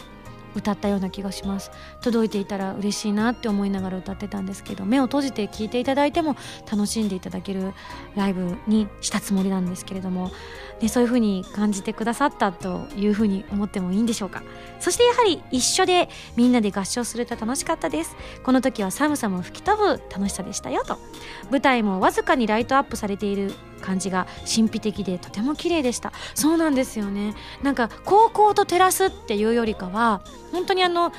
[0.54, 1.70] 歌ったような気がします。
[2.00, 6.37] 届いていたら嬉しいなって思いながら歌ってたんですけど目を閉じて聴いていただいても
[6.70, 7.72] 楽しんでいただける
[8.16, 10.30] ライブにしたつもりなんですけれども
[10.80, 14.42] でそういう風に感じてくださったという風に思ってもいいんでしょうか。
[14.78, 18.16] そしてやはり一緒でみんなで合唱すると楽しかったです。
[18.44, 20.98] この時は寒さも吹き飛ぶ楽しさでしたよと。
[21.50, 26.12] 舞台もわずかにライトアップされている感じが神秘的でとても綺麗でした。
[26.34, 27.34] そうなんですよね。
[27.62, 30.20] なんか高校と照らすっていうよりかは
[30.52, 31.12] 本当にあの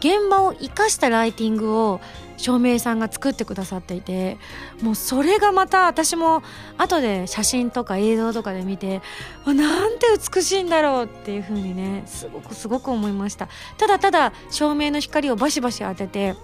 [0.00, 2.00] 現場を生かしたライティングを
[2.36, 4.38] 照明さんが作ってくださっていて
[4.82, 6.42] もうそれがまた私も
[6.76, 9.00] 後で写真とか映像とかで見て
[9.46, 13.48] なんて美しいんだろうっていう風にねすごくすごく思いました。
[13.78, 16.34] ただただ照明の光をバシバシ当てて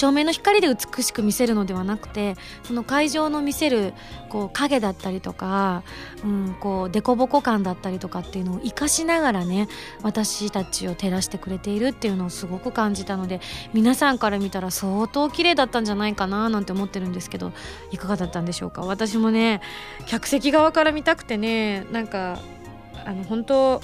[0.00, 2.34] 照明の光で美しく見せるのではなくて
[2.64, 3.92] その会場の見せる
[4.30, 5.82] こう影だったりとか、
[6.24, 9.68] うん、こう凸凹感だったりとかっていうのを生かしながらね
[10.02, 13.42] 私たちを照らしてくれているっていうのをすごく感じたので
[13.74, 17.52] 皆さんから見たら相当綺麗だったんじゃないかななんて思ってるんですけど
[17.90, 18.80] いかがだったんでしょうか？
[18.80, 19.60] 私もね
[20.06, 22.40] 客席側から見たくてねなんか
[23.04, 23.82] あの本当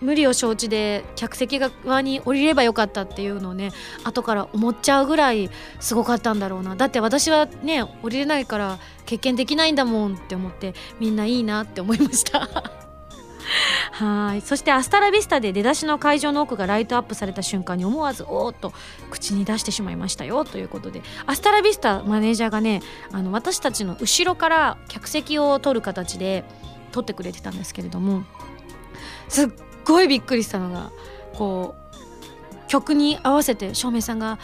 [0.00, 3.72] 無理を承知で客席側に降りればよかったっていうのをね
[4.04, 6.76] 後から思っちゃうぐらいすごかったんだろうな。
[6.76, 12.48] だって私はね降りれないから経験できないんだもんって思ってみんないいなって思いました。
[13.92, 14.40] はい。
[14.42, 18.72] そしてアスタラビスタで出だしの会場の奥がライトアップされた瞬間に思わずおーっと
[19.10, 21.02] 口に出してしまいましたよということで。
[21.26, 22.82] アスタラビスタマネージャーがね
[23.12, 26.44] あの私たちの後ろから客席を取る形で
[26.92, 28.24] 撮ってくれてたんですけれども
[29.28, 29.48] すっ
[29.86, 30.90] ごいびっくりしたのが
[31.34, 34.38] こう曲に合わせて照明さんが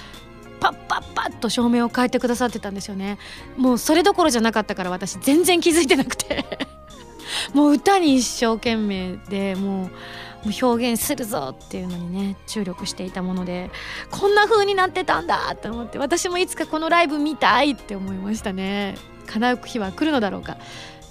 [0.60, 3.18] パッパッパッと照明を変えてくださってたんですよね。
[3.56, 6.46] もうそれどころじゃなかったから私全然気づいてなくて。
[7.54, 9.90] もう歌に一生懸命でも
[10.44, 13.70] う表現するぞっていうのにね注力していたもので
[14.10, 18.96] こんな風になってたんだと思って私もいつかこのライブ見たいって思いましたね。
[19.26, 20.58] 叶う日は来るのだろうか。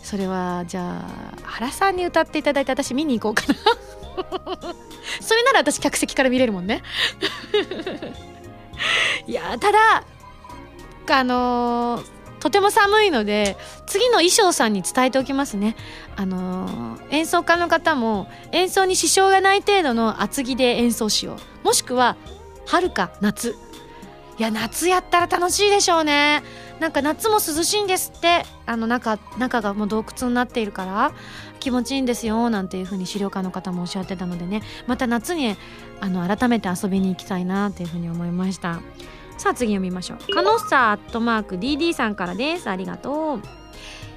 [0.03, 3.59] それはじゃあ原さんに歌っていただいて私見に行こうかな。
[5.21, 6.83] それなら私客席から見れるもんね。
[9.27, 10.03] いやただ
[11.09, 12.03] あのー、
[12.39, 15.75] とても寒いので次の衣装さんに伝えておきますね。
[16.15, 21.65] あのー、演奏家の方も演奏に支障がない程度の厚着で演奏しよう。
[21.65, 22.15] もしくは
[22.65, 23.55] 春か夏。
[24.37, 26.41] いや夏やったら楽しいでしょうね。
[26.79, 28.43] なんか夏も涼しいんですって。
[28.65, 31.11] あの中中がもう洞窟になっているから。
[31.61, 34.61] 気持ちいいんですよなんていう風に資料館の方もおっしゃってたのでね。
[34.87, 35.55] また夏に
[36.01, 38.81] あの改めて遊びに行きたいなっていう風に思いました。
[39.37, 40.33] さあ次読みましょう。
[40.33, 42.69] カノッサアットマーク DD さんからです。
[42.69, 43.60] ありがとう。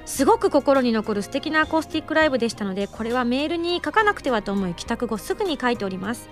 [0.05, 6.29] すごく心に残る素敵なアコースティックライブでしたのでこれはメールに書かなくてはと思い帰宅後すぐに書いております、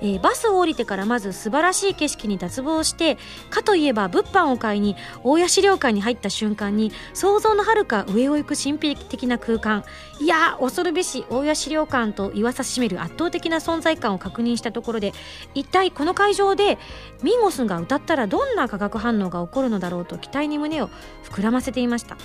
[0.00, 3.18] えー、バスを降りてからまず素晴らしい景色に脱帽して
[3.50, 9.84] かといえば物販を買いに大谷資料館に入った瞬間に想像のはるか上を行く神秘的な空間。
[10.18, 15.12] いや恐るべし大谷資料館と言わさしめる圧倒的な存在感を確認したところで
[15.54, 16.78] 一体この会場で
[17.22, 20.88] ミンゴスが歌ったらどんな化学反応が起こるのだろうと期待に胸を
[21.24, 22.16] 膨らませていました。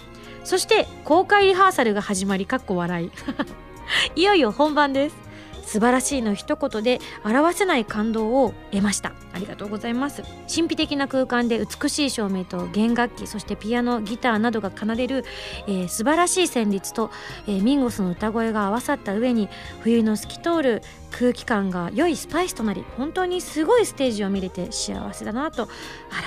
[0.43, 3.11] そして公開リハーサルが始まりかっこ笑い。
[4.15, 5.31] いよいよ本番です。
[5.71, 9.13] 素晴らしいの一言で表せない感動を得ました。
[9.31, 10.23] ありがとうございます。
[10.53, 15.23] 神秘的な空間で美しい照明と弦楽器そしてピアノギターなどが奏でる、
[15.67, 17.09] えー、素晴らしい旋律と、
[17.47, 19.47] えー、ミンゴスの歌声が合わさった上に
[19.79, 25.69] 冬の透き通る空気感が良いスパイスとなり本当にすごいステージを見れて幸せだなと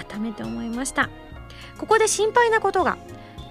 [0.09, 1.11] 改めて思いました。
[1.77, 2.96] ここで心配なことが。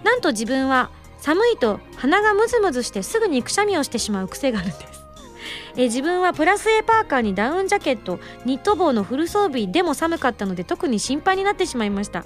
[0.04, 5.04] なんと自分は寒いと鼻がムズムズしてすぐにくしゃみをしてしまう癖があるんです。
[5.76, 12.26] え自分はプラス A パーカーにダウンジャケットニット帽のフル装備でも寒かったので特に心配になってしまいました、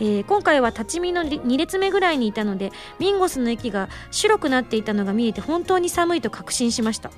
[0.00, 7.10] えー、今回は立ち見の2列目ぐらいにいたのでミンゴスの駅が白くなっていたのが見えて本当に寒いと確信しました。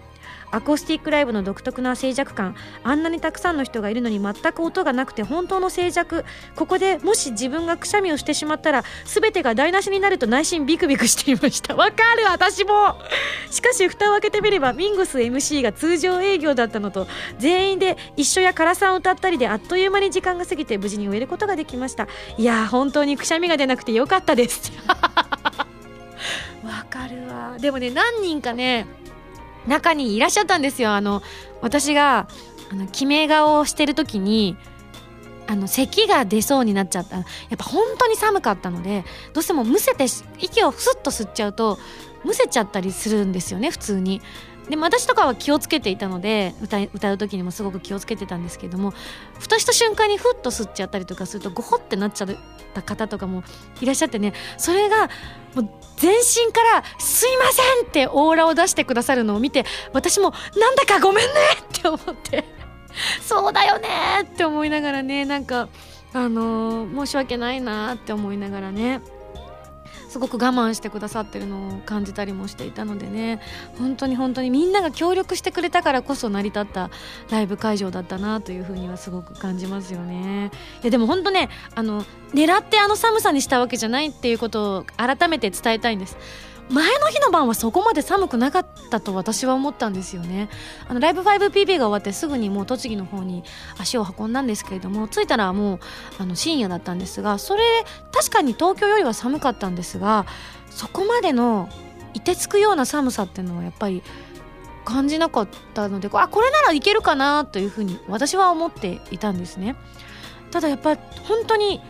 [0.51, 2.57] アコースティックライブの独特な静寂感。
[2.83, 6.25] あんなにたくさんの人がいるのに全く音がなくて本当の静寂。
[6.57, 11.75] ここでもし自分がくしゃみをしてしまったら全てが台無しになると内心ビクビクしていました。
[11.75, 12.99] わかる私も。
[13.51, 17.07] しかし蓋を開けてみればミングス MC が通常営業だったのと
[17.39, 22.09] 全員で一緒や辛さんを歌ったりであっという間に時間が過ぎて無事に終えることができました。
[22.37, 24.73] いや本当にくしゃみが出なくてよかったです。
[26.63, 28.87] わかるわでもね何人かね
[29.67, 30.93] 中にいらっしゃったんですよ。
[30.93, 31.23] あの
[31.61, 32.29] 私が
[32.71, 34.57] あの決め顔をしてる時に
[35.47, 37.17] あの咳が出そうになっちゃった。
[37.17, 37.25] やっ
[37.57, 40.07] ぱ本当に寒かったのでどうしてもむせて
[40.39, 41.79] 息をスッと吸っちゃうと
[42.25, 44.23] むせちゃったりするんですよね普通に。
[44.71, 48.93] でも私とかは気をつけていたので歌歌う時にもすごく気をつけてたんですけども
[49.39, 52.29] ふとした瞬間にふっと吸っちゃったりとかするとゴホってなっちゃっ
[52.73, 53.43] た方とかも
[53.81, 55.09] いらっしゃってねそれが
[55.55, 61.33] もう全身から「すいません!」ってオーラを出してくださるのを見て私も「なんだかごめんね!」
[61.79, 62.45] って思って
[63.21, 63.89] そうだよね
[64.23, 65.69] って思いながらねなんか
[66.13, 69.01] あのー、申し訳ないなって思いながらね
[70.11, 73.41] すごく我慢してくださってるのを感じたりもしていたのでね。
[73.79, 76.91] 本当に本当にみんなが協力してくれたからこそ成り立った
[77.31, 80.51] ライブ会場だったなというふうにはすごく感じますよね。
[80.83, 86.17] いやでも本当ねあの狙ってあの寒さにしたわけじゃないっていうことを改めて伝えたいんです。
[86.71, 90.49] 前の日の晩はそこまで寒くなかったと私は思ったんですよね。
[90.89, 93.43] あのライブ 5PB が終わってすぐにもう栃木の方に
[93.79, 95.79] 足を運んだんですけれども着いたらもう
[96.19, 97.63] あの深夜だったんですがそれ
[98.13, 100.27] 確かに東京よりは寒かったんですが
[100.71, 101.69] そこまでの
[102.15, 104.03] 凍てつくような寒さっていうのはやっぱり
[104.85, 109.77] 感じなかったのであこれならいけるかなというふうに私は思っていたんですね。
[110.51, 111.81] ただやっぱり本当に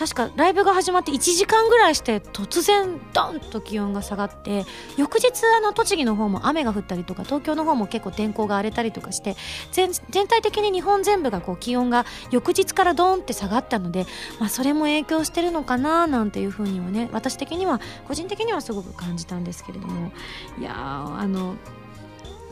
[0.00, 4.64] 確かライブが始まって1時間ぐらいして突然ドンと気温が下がって
[4.96, 9.36] 翌日あの栃木の方も雨が降ったりとか東京の方も結構天候が荒れたりとかして
[9.72, 9.92] 全
[10.26, 14.06] 体的に日本全部がこう気温が翌日からドンって下がったので、
[14.38, 20.12] まあ、それも影響してるのかななんていうふうにはね私的には個人的にはすごく感じたんですけれども。
[20.58, 21.56] いやあの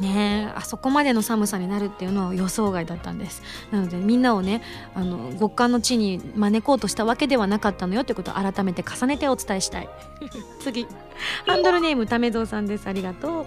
[0.00, 3.42] ねあそこまでの寒さになるっていうのは予想外だったんです。
[3.70, 4.62] なのでみんなをね
[4.94, 9.88] あの極寒の地に招こうとしたわけではなかったのよってことを改めて重ねてお伝えしたい。
[10.60, 10.86] 次。
[11.46, 12.86] ハンドルネームためぞうさんです。
[12.86, 13.46] ありがとう。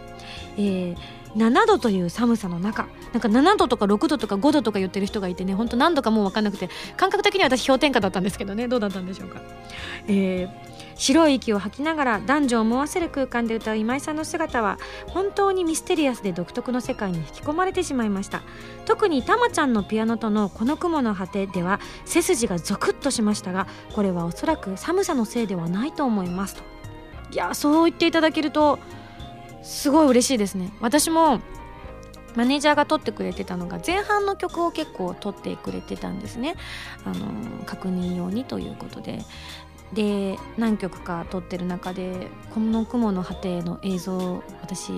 [0.58, 2.88] えー7度という寒さの中。
[3.14, 8.68] なんか7度とか6度とか5度とか言ってる人がいてねほんと何度かもう分かんなくて感覚的には私氷点下だったんですけどね。
[8.68, 9.42] どうだったんでしょうか、
[10.08, 10.71] えー、
[11.02, 18.44] 白い息を吐きながら男女を思わせる空間で歌う今井さんの姿は本当にミステリアスで独特の世界に引き込まれてしまいました。
[18.86, 26.64] 特にたまちゃんのピアノとの「この雲の果て」では背筋がゾクッとしましたがこれはおそらく寒さのせいではないと思いますと。
[27.32, 28.78] いやそう言っていただけると
[29.64, 30.72] すごい嬉しいですね。
[30.82, 31.42] 私も
[32.36, 36.56] マネージャーが撮ってくれてたのが前半の曲を結構撮ってくれてたんですね。
[37.04, 37.26] あの
[37.66, 39.26] 確認用にということで。
[39.94, 44.92] で何曲か撮ってる中でこの雲の果ての映像私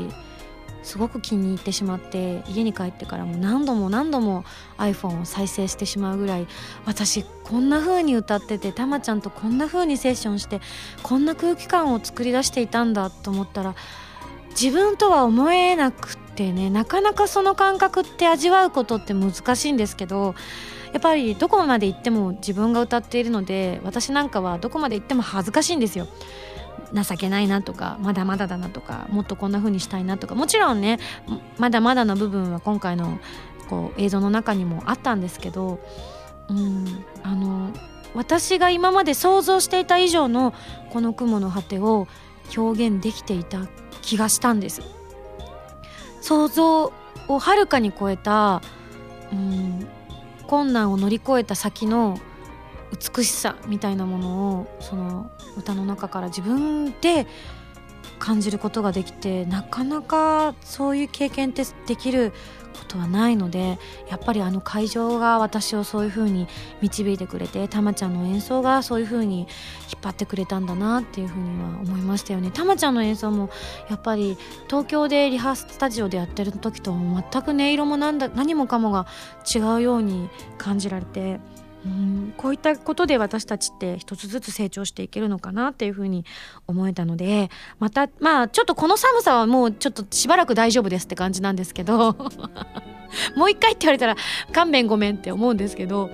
[0.83, 4.43] すごく気に入ってしまって家に帰ってからも何度も何度も
[4.77, 6.47] iPhone を再生してしまうぐらい
[6.85, 10.61] 私こんな風に歌っててたまちゃんとこんな風にセッションして
[11.01, 13.75] こんな空気感を作り出していたんだと思ったら
[14.49, 20.35] 自分とは思えなくてねなかなかその感覚って味わうことって難しいんですけど
[20.91, 26.07] やっぱりどこまで行っても自分が歌っているので私なんかはどこまで行っても恥ずかしいんですよ。
[26.93, 30.99] 情けないなとかまだまだだなとかもっとこんな風にしたいなとかもちろんね
[31.57, 33.19] まだまだの部分は今回の
[33.67, 35.79] こう映像の中にもあったんですけど、
[36.49, 37.71] うん、あの
[38.13, 40.53] 私が今まで想像していた以上の
[40.91, 42.07] この雲の果てを
[42.55, 43.67] 表現できていた
[44.03, 44.81] 気がしたんです
[46.23, 46.93] 想像
[47.27, 48.61] をはるかに超えた、
[49.33, 49.85] うん、
[50.47, 52.17] 困難を乗り越えた先の
[52.93, 57.27] 美しさみたいなものをその歌の中から自分で
[58.19, 62.31] 感じることができてなかなかそういう経験ってできる
[62.73, 66.47] ことはないのでやっぱりあの会場が私をそういう風に
[66.81, 69.47] 導いてくれてたまちゃんの演奏がそういう風に引っ
[70.01, 72.51] 張ってくれたんだなっていう風には思いましたよね。
[72.51, 73.49] たまちゃんの演奏も
[73.89, 79.07] やっぱり東京でリハーススタジオでやってる時と全く音色もなんだ何もかもが
[79.53, 81.39] 違うように感じられて
[81.85, 86.23] うんこういったことで私たちって一つずつ成長していけるのかなっていうふうに
[86.67, 92.13] 思えたのでまたまあちょっとこの寒さはもうちょっとしばらく大丈夫ですって感じなんですけど
[93.35, 94.15] もう一回って言われたら
[94.53, 96.09] 勘弁ごめんって思うんですけど、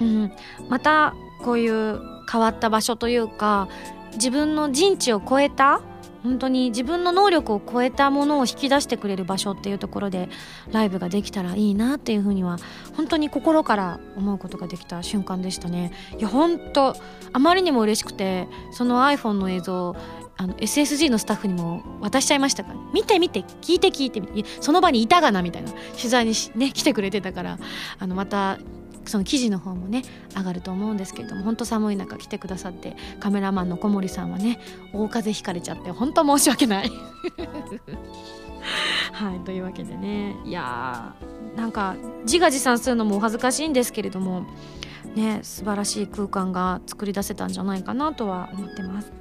[0.00, 0.32] うん、
[0.68, 2.00] またこういう
[2.30, 3.68] 変わった場所というか
[4.14, 5.80] 自分の人知を超えた
[6.22, 10.28] 本当に自分の能力を超えたものを引き出してくれる場所っていうところで
[10.70, 12.58] ライブができたらいいなっていうふうには
[12.96, 15.92] 本当に心から思うことができた瞬間でしたね。
[16.18, 16.94] いや本当
[17.32, 19.96] あまりにも嬉しくてその iPhone の映像
[20.36, 22.78] あの SSG のスタッフにも渡しちゃいましたから。
[22.92, 24.22] 見て見て聞いて聞いて
[24.60, 27.58] その場にいたがなみたいな取材にね来てくれてたから。
[27.98, 28.58] あのまた
[29.04, 30.02] その記事の方もね
[30.36, 34.58] 上がると思うんですけれども本当寒い中来てくださってカメラマンの小森さんはね
[34.92, 36.90] 大風邪ひかれちゃって本当申し訳ない。
[39.12, 40.36] はいというわけでね。
[40.44, 44.46] いやーなんか自画自賛するのもお恥ずかしいんですけれども
[45.14, 49.12] ね素晴らしい空間が作り出せたんじゃないかなとは思ってます。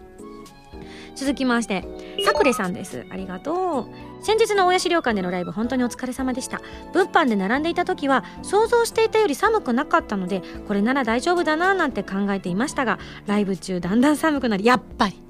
[1.15, 1.85] 続きまして
[2.25, 3.05] さくれさんです。
[3.09, 4.10] ありがとう。
[4.21, 6.61] 先日の大谷資料館でのライブ本当にお疲れ様でした。
[6.93, 15.21] 物販で並んでいた時は想像していたより寒くなかったのでこれなら大丈夫だななんて考えていましたがライブ中だんだん寒くなりやっぱり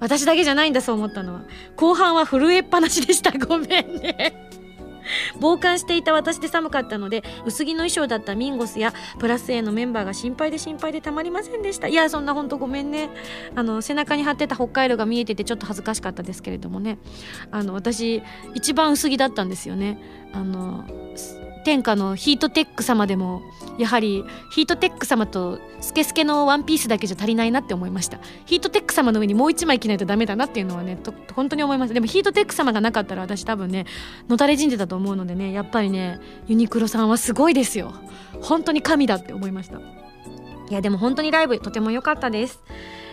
[0.00, 1.44] 私だけじゃないんだそう思ったのは
[1.76, 3.32] 後半は震えっぱなしでした。
[3.38, 4.65] ごめんね。
[5.40, 11.88] 傍観していた私で寒かったので薄着の衣装だったミンゴスやプラス A のメンバーが心配で心配でたまりませんでした。
[11.88, 13.10] いやそんなほんとごめんね。
[13.54, 16.98] あの背中に貼ってた北海道が見えててちょっと恥ずかしかったですけれどもね。
[17.50, 18.22] あの私
[18.54, 19.98] 一番薄着だったんですよね。
[20.32, 20.84] あの
[21.66, 23.42] 天下のヒートテック様でも
[23.76, 28.20] やはりヒートテック様とスケスケのワンピースだけじゃ足りないなって思いました。
[28.44, 31.92] ヒートテック様の上にもう一枚着ないとダメだなっていうのはねと本当に思います。
[31.92, 33.84] でもヒートテック様がなかったら私多分ね
[34.28, 37.92] のたれ死んでたと思うのでねやっぱりねユニクロさんはすごいですよ。
[38.42, 39.80] 本当に神だって思いました。
[39.80, 39.82] い
[40.70, 42.62] やでも本当にライブとても良かったです。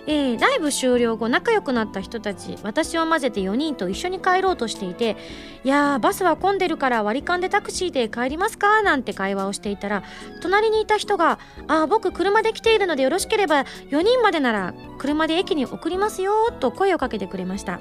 [0.06, 5.16] えー、ライブ終了後仲良くなった人たち私を混ぜて4人と一緒に帰ろうとしていて
[5.64, 10.04] 「いやーバスは混んでるから割り勘でタクシーで帰りますか?」なんて会話をしていたら
[10.42, 11.40] 隣にいた人が
[11.70, 17.80] 「ああ僕車で来ているのでよろしければ4人までなら車で駅に送りますよ」と声をかけてくれました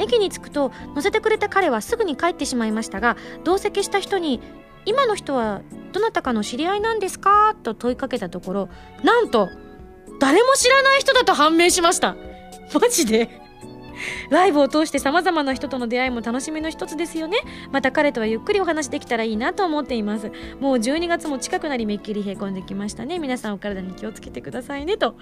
[0.00, 4.40] 駅に着くと乗せてくれた彼はすぐに帰ってしまいましたが同席した人に
[4.84, 5.60] 「今の人は
[5.92, 8.68] どなたかの知り合いなんですか?」と問いかけたところ
[9.04, 9.48] なんと
[10.22, 12.14] 「誰も知らない人だと判明しました。
[12.72, 13.28] マジで？
[14.30, 17.38] ライブを通して様々な人との出会いも楽しみの一つですよね。
[17.72, 20.30] また彼とはゆっくりお話できたらいいなと思っています。
[20.60, 23.18] もう12月も近くなりめっきりへこんできましたね。
[23.18, 25.16] 皆さんお体に気をつけてくださいねと。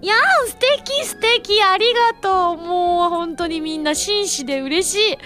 [0.00, 1.62] いやー素敵素敵。
[1.62, 2.56] ありがとう。
[2.56, 5.18] もう本当にみんな紳士で嬉しい。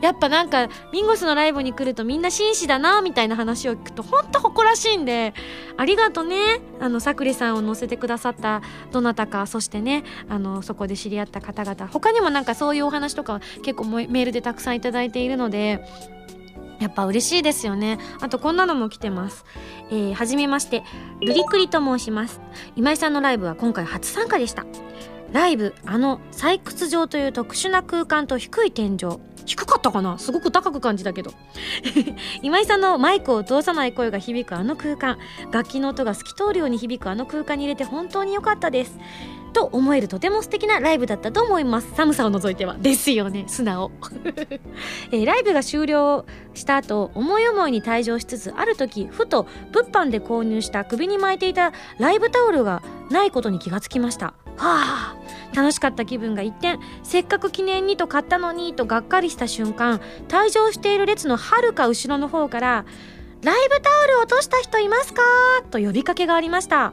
[0.00, 5.34] やっぱなんかミンゴスのライブに来るとみんな紳士だなみたいな話を聞くとほんと誇らしいんで
[5.76, 15.84] ありがとねあのさくりさんを乗せてくださったどなたかそしてねあのそこで知り合った方々他にもなんかそういうお話とか結構メールでたくさんいただいているので
[16.80, 17.98] やっぱ嬉しいですよね。
[18.20, 19.44] あとこんなのも来てます。
[19.90, 20.82] えー、はじめまして、
[21.20, 22.40] ルリクリと申します。
[22.74, 24.64] 今井さんのライブは今回初参加でした。
[25.30, 30.16] ライブ、あの採掘場という特殊な空間と低い天井、低かったかな？
[30.16, 31.32] すごく高く感じたけど。
[32.40, 35.18] 今井さんのマイクを通さない声が響くあの空間。
[35.50, 38.96] 楽器の音が透き通るように響くあの空間に入れて本当に良かったです。
[39.50, 41.92] と思えるとても素敵なライブだったと思います。
[41.94, 43.44] 寒さを除いてはですよね。
[43.46, 43.90] 素直、
[45.12, 46.24] えー、ライブが終了
[46.54, 54.34] した後思い思いに退場しつつある時ふと物販で購入した首に巻いていたライブタオルがないことに気がつきました。
[54.56, 55.16] はあ
[55.54, 62.84] 楽しかった気分が一転せっかく記念にと買ったのにとがっかりした瞬間退場している列のはるか後ろの方から
[63.42, 65.22] 「ライブタオル落とした人いますか?」
[65.70, 66.76] と呼びかけがありました。
[66.76, 66.92] は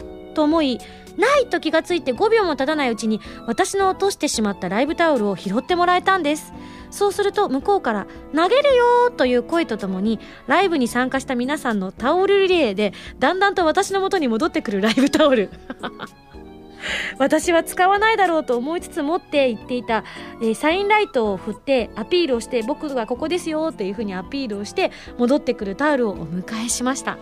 [0.00, 0.34] っ！
[0.34, 0.78] と思い
[1.16, 6.52] ないと気がついて5秒も経たないうちに私の落としてしまったライブタオルを拾ってもらえたんです
[6.90, 15.50] そうすると向こうから「投げるよ!」という声とともにライブに参加した皆さんのタオルリレーでだんだんと私の元に戻ってくるライブタオル
[17.18, 20.04] 私は使わないだろうと思いつつ持って行っていた、
[20.40, 27.18] えー、サインライトを振ってアピールをして僕がここですよっていうふうにアピールをして戻ってくるタオルをお迎えしました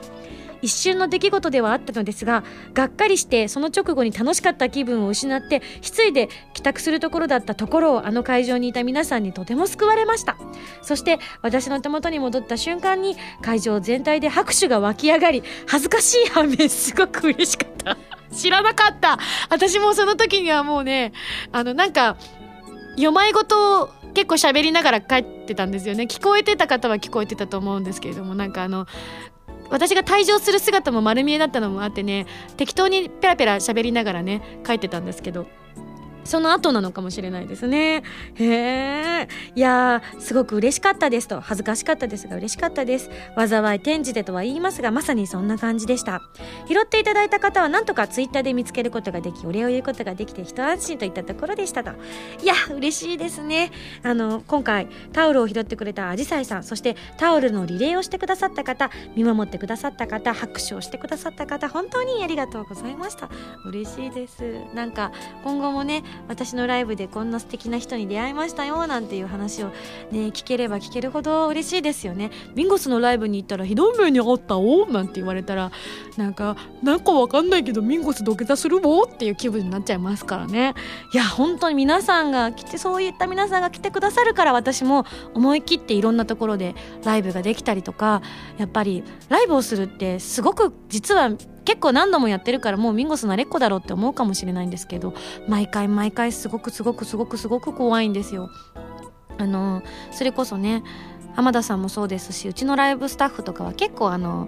[0.63, 2.45] 一瞬の出来事ではあったのですが
[2.75, 10.37] がっかりしてその直後に楽しかった気分を失って失意で帰宅するところだったところをあの会場にいた皆さんにとても救われました。
[10.83, 17.97] そして私の手元に戻った瞬間に会場全体で拍手が湧き上がり恥ずかしい反面すごく嬉しかった。
[18.35, 19.19] 知らなかった。
[19.49, 21.13] 私もその時にはもうね
[21.53, 22.17] あのなんか
[22.93, 26.05] 読まい事を結構喋りながら帰ってたんですよね。
[26.05, 28.87] 聞こえてた方は聞こえてたと思うんですけれどもなんかあの
[29.71, 35.60] 私が退場する姿も丸見えだったのもあってね適当にペラペラ喋りながらね書いてたんですけど。
[36.31, 38.05] その後なのかもしれないですね。
[38.35, 39.29] へえ。
[39.57, 41.41] いやー、すごく嬉しかったですと。
[41.41, 43.11] 恥ずかしかったですが嬉しかったです。
[43.37, 46.23] 災い転じてとは言いますが、まさにそんな感じでした。
[46.69, 51.91] 拾っていただいた方はなんとかツイッターで見つけることができ、お礼を言うことができて一安心といったところでしたと。
[51.91, 53.73] いや、嬉しいですね。
[54.05, 63.29] あの、今回タオルを拾ってくれたアジサイさん、そしてタオルのリレーをしてくださった方、見守ってくださった方、拍手をしてくださった方、本当にありがとうございました。
[63.67, 64.45] 嬉しいです。
[64.75, 65.11] なんか、
[65.43, 69.69] 今後もね、私のライブでこんな素敵な人に出会いましたよなんていう話を
[70.11, 72.31] ね聞ければ聞けるほど嬉しいですよね。
[72.55, 75.71] ミンゴスのライブに行ったらひどい目にあったおなんて言われたら
[76.17, 80.75] なんかなんかわかんないけどミンゴス土下座するぼっていう気分になっちゃいますからね。
[81.13, 85.05] いや本当に皆さんが来てそういった皆さんが来てくださるから私も
[85.35, 88.23] 思い切っていろんなところでライブができたりとか
[88.59, 91.31] やっぱりライブをするってすごく実は
[91.65, 95.15] 結構何度もやってるからもうミンゴス慣れっこだろうって思うかもしれないんですけど
[95.49, 98.51] 毎回毎回すごくすごくすごくすごく怖いんですよ。
[99.39, 100.83] あのそれこそね
[101.35, 104.47] 浜田さんもそうですしうちのライブスタッフとかは結構あの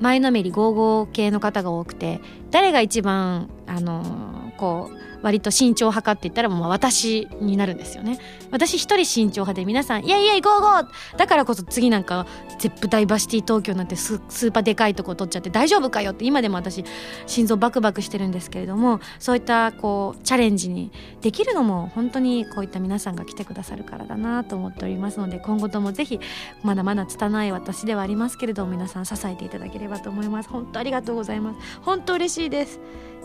[0.00, 8.18] 前のめり55系の方が多くて誰が一番あのこう割と慎重派かって言ったらもう私になるんですよね。
[8.50, 12.26] 私一人慎重派で皆さん「いやいやゴーゴー!」だからこそ次なんか
[12.58, 16.84] ゼップダイバーシティ東京なんてスーパーでかいとこ取っちゃって大丈夫かよって今でも私
[17.26, 26.20] 心臓バクバクしてるんですけれどもそういったこうチャレンジにできるのも本当にこういった皆さんが来てくださるからだなと思っておりますので今後ともぜひ
[26.62, 30.48] まだまだ拙い私ではありますけれども皆さん支えていただければと思います。
[30.48, 31.80] 本当ありがとうございます。
[31.82, 32.80] 本当嬉しいです。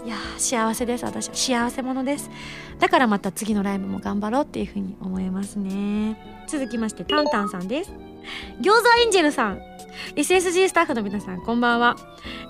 [0.05, 1.05] いや幸せです。
[1.05, 2.29] 私は幸せ者です。
[2.79, 6.36] だからまた次のライブも頑張ろうっていうふうに思いますね。
[6.47, 7.91] 続きましてタンタンさんです。
[8.61, 9.61] 餃子エンジェルさん。
[10.15, 11.95] SSG スタッフの皆さんこんばんは、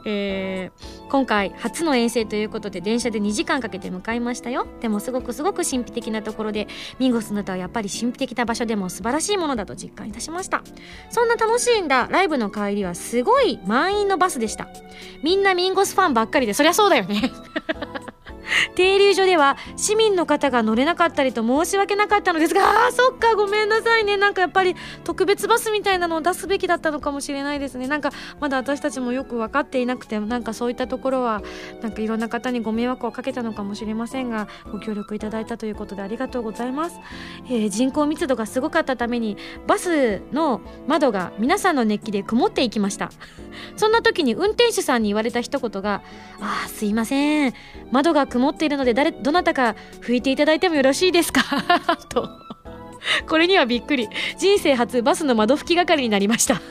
[0.06, 4.68] えー、今回初の遠征ということで電車で2時間かけて向かいましたよ。
[4.82, 6.68] でもすごくすごく神秘的なところで
[7.00, 10.62] ミンゴスの歌はやっぱり神秘的な場所でも素晴らしいものだと実感いたしました。
[11.10, 14.68] そんな楽しんだライブの帰りはすごい満員のバスでした。
[15.24, 17.32] みんなミンゴスファンばっかりでそりゃそうだよね。
[18.76, 24.18] 停留所では市民の方が乗れなかったりと申し訳なかったのですがあーそっかごめんなさいね。
[24.18, 27.88] なんかやっぱり特別バスみたいなのを出すべきだったのかもしれないですね。
[27.88, 31.42] なんかまだ私たちもよく分かっていなくてなんかそういったところは
[31.82, 37.00] なんかいろんな方にご迷惑をかけたのかもしれませんがご協力いただいたということでありがとうございます、
[37.46, 39.38] えー、人口密度がすごかったために
[39.68, 43.12] バスの窓が皆さんの熱気で曇っていきました。
[43.76, 46.02] そんな時に運転手さんに言われた一言が
[46.40, 47.54] 「あすいません。
[47.92, 51.42] 窓が曇っているので誰どなたか拭いていただいてもよろしいですか？
[52.10, 52.30] と。
[53.28, 54.10] これにはびっくり。
[54.38, 56.62] 人生初バスの窓拭き係になりました。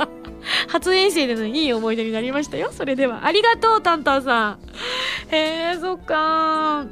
[0.68, 2.70] 初遠征でのいい思い出になりましたよ。
[2.72, 3.24] それでは。
[3.26, 4.58] ありがとうタンタンさん。
[5.30, 6.86] へえそっか。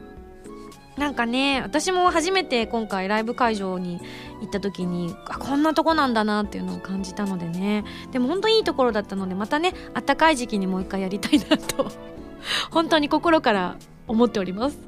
[0.96, 4.00] なんかね私も初めて今回ライブ会場に
[4.40, 7.84] 行った時にあこんなとこなんだなっていうのを感じたのでね。
[8.12, 11.90] でも本当いいところだったのでまたねあったかい時期にもう一回やりたいなと。
[12.70, 13.76] 本当に心から
[14.06, 14.78] 思っております。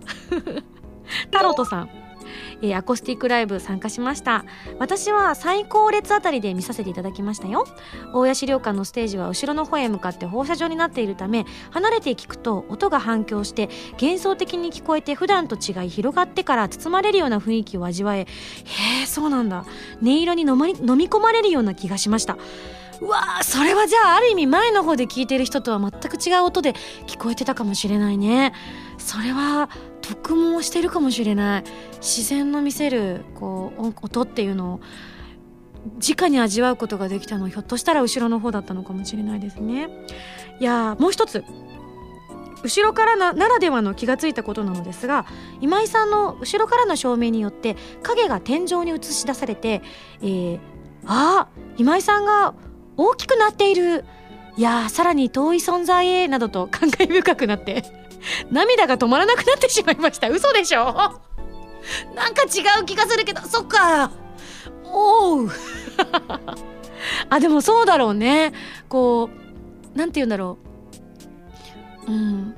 [1.31, 1.91] タロトさん。
[2.61, 4.45] えー、アコースティックライブ参加しました。
[4.79, 7.67] 私は最高列あたりで見させていただきましたよ。
[8.13, 18.27] 大谷資料館のステージは後ろの方へ向かって放射状になっているため離れて聞くと音が反響して幻想的に聞こえて普段と違い広がってから包まれるような雰囲気を味わえへ
[19.03, 19.65] えそうなんだ。
[20.03, 22.37] 音色に飲ま飲み込まれるような気がしました。
[23.01, 26.75] うわーそれはじゃあある意味前の方で聞いてる人とは全く違う音で
[27.07, 28.53] 聞こえてたかもしれないね
[29.09, 29.71] それは
[30.03, 31.65] 得もしてるかもしれない。
[31.97, 34.81] 自然の見せるこう音っていうのを
[35.97, 39.89] 直に味わうことができたのひょっとしたら後ろの方だったのかもしれないですね。
[40.61, 41.43] いやもう一つ
[42.63, 45.25] 後ろからならではの気がついたことなのですが
[45.63, 49.81] 今井さんの後ろからの照明によって影が天井に映し出されて、
[50.21, 50.59] えー、
[51.07, 51.49] ああ
[51.79, 52.53] 今井さんが
[52.99, 54.05] 大きくなっている。
[54.59, 58.08] いやさらに遠い存在へなどと感慨深くなって。
[58.51, 60.29] 涙が止まらなくなってしまいました。
[60.29, 60.85] 嘘でしょ？
[62.15, 63.41] なんか違う気がするけど。
[63.43, 64.11] そっか。
[64.85, 65.51] おう。
[67.31, 68.53] あでもそうだろうね。
[68.89, 69.31] こ
[69.95, 70.59] うなんて言うんだろ
[72.07, 72.13] う。
[72.13, 72.55] うん。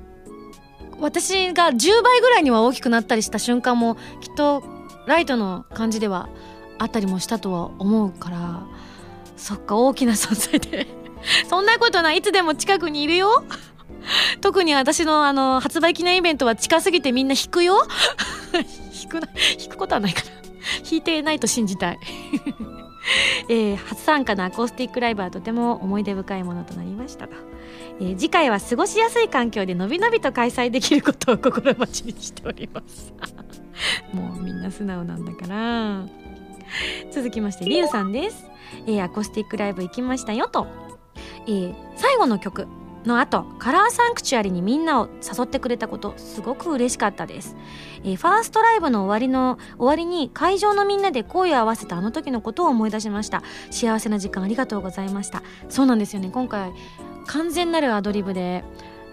[0.98, 4.62] 私が10倍ぐらいには大きくなったりした瞬間もきっと
[5.06, 6.28] ライトの感じでは
[6.78, 8.62] あったりもしたとは思うから。
[9.36, 10.86] そっか大きな存在で。
[11.48, 12.18] そんなことない。
[12.18, 13.44] いつでも近くにいるよ。
[14.40, 17.86] 特に私のあの発売記念イベントは近すぎてみんな引くよ。
[19.02, 19.28] 引くな
[19.58, 20.30] 引くことはないかな。
[20.84, 21.98] 弾いてないと信じたい。
[23.48, 27.34] えー、初参加のアコースティックライブはとても思い出深いものとなりましたと、
[27.98, 33.12] えー、次回は過ごしやすい環境でのびのびと開催できることを心待ちにしております。
[34.12, 36.06] もうみんな素直なんだから。
[37.10, 38.46] 続きましてリュウさんです。
[38.86, 40.66] えー、アコースティックライブ行きましたよと、
[41.46, 42.68] えー、最後の曲。
[43.04, 47.56] の後カラーサンクチュアリにみんなを誘ってくれたことすごく嬉しかったです、
[48.04, 53.42] えー、ファーストライブの終わりの終わりに会場のみんなで声を合わせたあの時のことを思い出しました。
[53.70, 55.42] 幸せな時間ありがとうございました。
[55.68, 56.30] そうなんですよね。
[56.32, 56.72] 今回
[57.26, 58.64] 完全なるアドリブで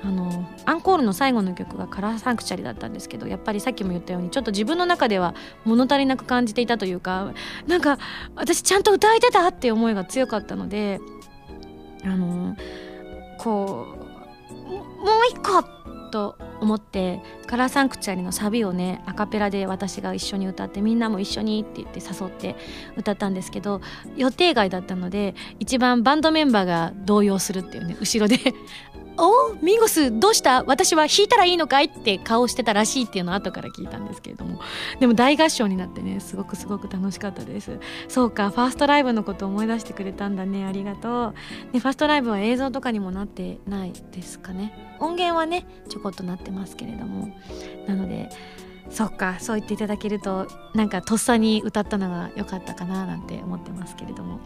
[0.03, 5.33] あのアンコールの最後の曲がカラーサンクチャリだったんですけどやっぱりさっきも言ったようにちょっと自分の中では
[5.65, 7.33] 物足りなく感じていたというか
[7.65, 7.97] なんか
[8.35, 10.99] 私ちゃんと歌えてたっていう思いが強かったので
[12.03, 12.55] あの
[13.37, 14.07] こう
[15.05, 15.63] もう一個
[16.09, 22.55] と思ってカラーサンクチュアリのサビをねアカペラで私が一緒に歌ってみんなも一緒にって言って誘って
[22.95, 23.81] 歌ったんですけど
[24.15, 28.37] 予定外だったので一番バンドメンバーが動揺するっていうね後ろで
[29.19, 31.85] おミンゴスどうした私は弾いたらいいのかい？
[31.85, 34.59] って顔してたらしいっていうのを後から聞いたんですけれども。
[34.99, 37.79] でも大合唱になってねすごくすごく楽しかったです。
[38.07, 40.65] そうかファーストライブのこと思い出してくれたんだね。
[40.65, 41.33] ありがとう、
[41.73, 44.97] ね、ファーストライブは映像とかにもなってないですかね。
[44.99, 47.35] 音源はねちょこっとなってますけれども。
[47.87, 48.29] なので
[48.89, 54.39] そっかそう言っていただけるとなんかとっさに歌ったのが良かったかななんて思ってますけれども。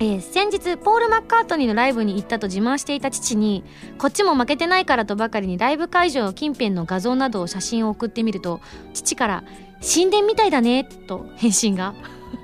[0.00, 3.62] えー、先日ポール・マッカートニーのライブに行ったと自慢していた父に
[3.98, 8.60] こっちも負けてないからとばかりにライブ会場近辺の画像などを写真を送ってみると
[8.92, 9.44] 父から
[9.80, 11.94] 「神殿みたいだね」と返信が。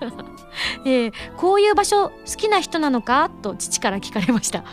[0.84, 3.30] えー、こういう場所好きな人なのか？
[3.42, 4.64] と父から聞かれました。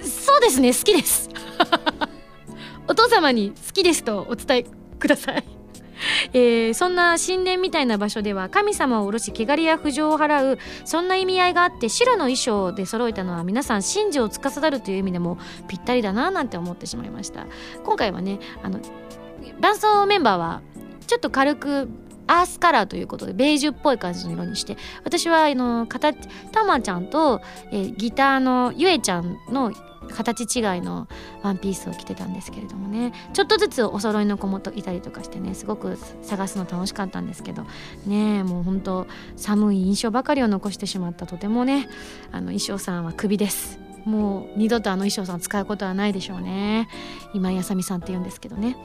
[0.00, 1.30] そうですね好きです。
[2.88, 4.66] お父様に好きですとお伝え
[4.98, 5.55] ください。
[6.32, 15.38] えー、そんな神殿みたいな場所では神様を下ろし汚れや不浄を払うそんな意味合いがあって白の衣装で揃えたのは皆さん神事を司るという意味でも
[15.68, 17.46] ぴったりだななんて思ってしまいました。
[17.84, 18.80] 今回はねあの
[19.60, 20.62] 伴奏メンバーは
[21.06, 21.88] ちょっと軽く
[22.26, 27.40] アースカラーということでベージュっぽい感じの色にして私はあのたまちゃんと、
[27.70, 29.72] えー、ギターのゆえちゃんの
[30.10, 31.08] 形違いの
[31.42, 33.12] ワンピースを着てたんですけれどもね。
[33.32, 37.66] ちょっとずつお揃いの子もいたりとかしてねすごく探すの楽しかったんですけど
[38.06, 38.42] ね。
[38.42, 41.88] もうほんと寒い印象ばかりを残してしまったとてもね
[42.32, 43.78] あの衣装さんはクビです。
[44.04, 46.88] もう二度とあの衣装さん使うことはないでしょうね。
[47.34, 48.76] 今井あさみさんって言うんですけどね。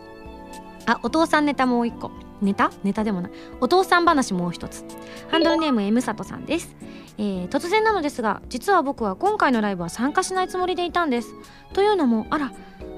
[0.86, 2.12] あお父さんネタもう一個。
[2.42, 2.72] ネタ？
[2.84, 3.32] ネタでもない。
[3.60, 4.84] お父さん話もう一つ。
[5.30, 6.76] ハンドルネーム M 里さんです。
[7.18, 11.34] えー、突然なのですが実は僕は今回のライブは参加しないつもりでいたんです。
[11.74, 12.52] というのもあら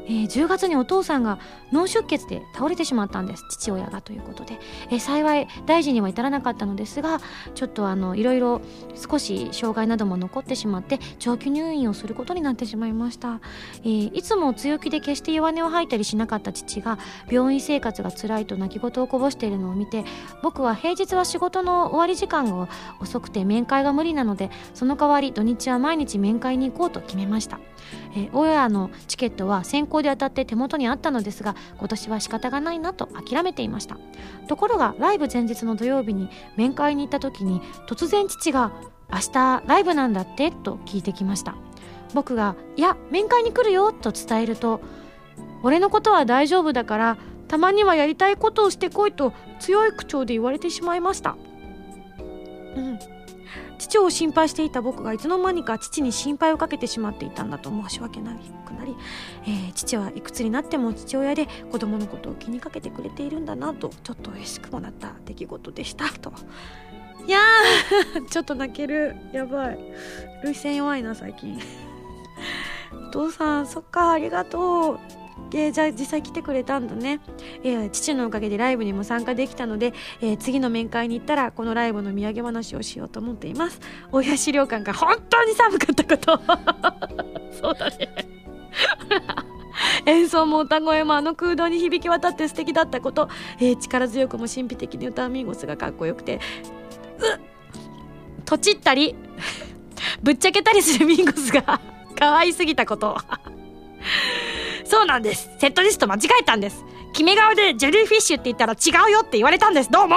[0.06, 1.40] えー、10月にお父さんが
[1.72, 3.46] 脳出血で倒れてしまったんです。
[3.50, 7.20] 父親がということで、えー、幸い大事には至らなかったのですが
[7.56, 8.62] ちょっとあのいろいろ
[8.96, 13.42] 少し障害なども残ってしまって長期入院をすることになってしまいました、
[13.84, 16.98] えー、いつも強気で決して弱音を吐いたりしなかった父が
[17.30, 20.04] 病院生活が辛いと泣き言をこぼしているのを見て
[20.42, 22.68] 僕は平日は仕事の終わり時間が
[23.00, 27.60] 遅くて面会が無理なのでその代わり土日は毎日面会に行こうと決めました。
[28.16, 33.98] えー、オンエアのチケットは先行で当たって手元にあったのですが今年は仕方がないなと諦めていました。
[34.48, 38.72] ところがライブ前日の土曜日に面会に行った時に突然父が
[39.12, 41.56] 「明日ライブなんだって?」と聞いてきました。
[42.14, 44.82] 僕が「いや面会に来るよ」と伝えると
[45.64, 51.36] 「俺のことは大丈夫だからたまにはやりたいことをしてこい」と強い口調で言われてしまいました。
[52.76, 53.00] うん。
[53.84, 58.96] 父を心配していた僕がいつの間にか父に心配をかけてしまっていたんだと申し訳なくなり、
[59.44, 66.32] えー、父はいくつになっても父親で子供のことを気にかけてくれているんだなとちょっと嬉しくもなった出来事でしたと。
[67.26, 69.16] いやーちょっと泣ける。
[69.32, 69.80] やばい。
[70.44, 71.60] 涙腺弱いな最近。
[73.08, 75.23] お父さんそっかありがとう。
[75.52, 77.20] えー、じゃあ実際来てくれたんだね、
[77.64, 83.80] えー、父のおかげでライブにも参加できたので、えー、次の面会に行ったらこのライブの土産話をしようと思っています。
[84.12, 86.42] 親資料館が本当に寒かったこと。
[87.60, 88.10] そうだね。
[90.06, 93.30] 演奏も歌声もあの空洞に響き渡って素敵だったこと、
[93.60, 96.36] えー、力強くも神秘的に歌うミンゴスがかっこよくて。
[96.36, 96.40] う
[98.46, 99.16] とちったり。
[100.22, 101.82] ぶっちゃけたりするミンゴスが
[102.18, 103.18] 可愛すぎたこと。
[104.86, 105.50] そうなんです。
[105.60, 106.84] セットリスト間違えたんです。
[107.14, 109.92] 決め顔でジェリーフィッシュって言ったら違うよって言われたんです。
[109.92, 110.16] どうも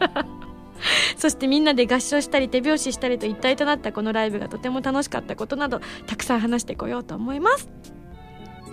[1.16, 7.70] そしてみんなで合唱したり手拍子したりと一体となったこのライブがとても楽しかったことなどたくさん話してこようと思います。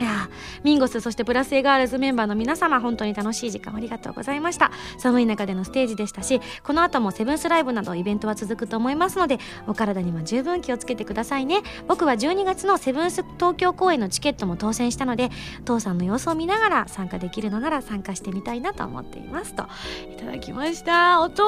[0.02, 0.32] いや
[0.64, 4.72] ミンゴスそしてプラスエガールズメンバーの皆様本当に楽しい時間ありがとうございました。
[4.98, 9.38] 寒い中でのステージでしたしこの後もセブンスライブなどイベントは続くと思いますので
[9.68, 11.62] お体には十分気をつけてくださいね。
[11.88, 15.30] 僕は12月のセブンス東京公演のチケットも当選したので
[15.66, 19.68] 父さんの様子を見ながら参加できるのなら参加してみたいなと思っていますと。
[20.12, 21.22] いただきました。
[21.22, 21.44] お父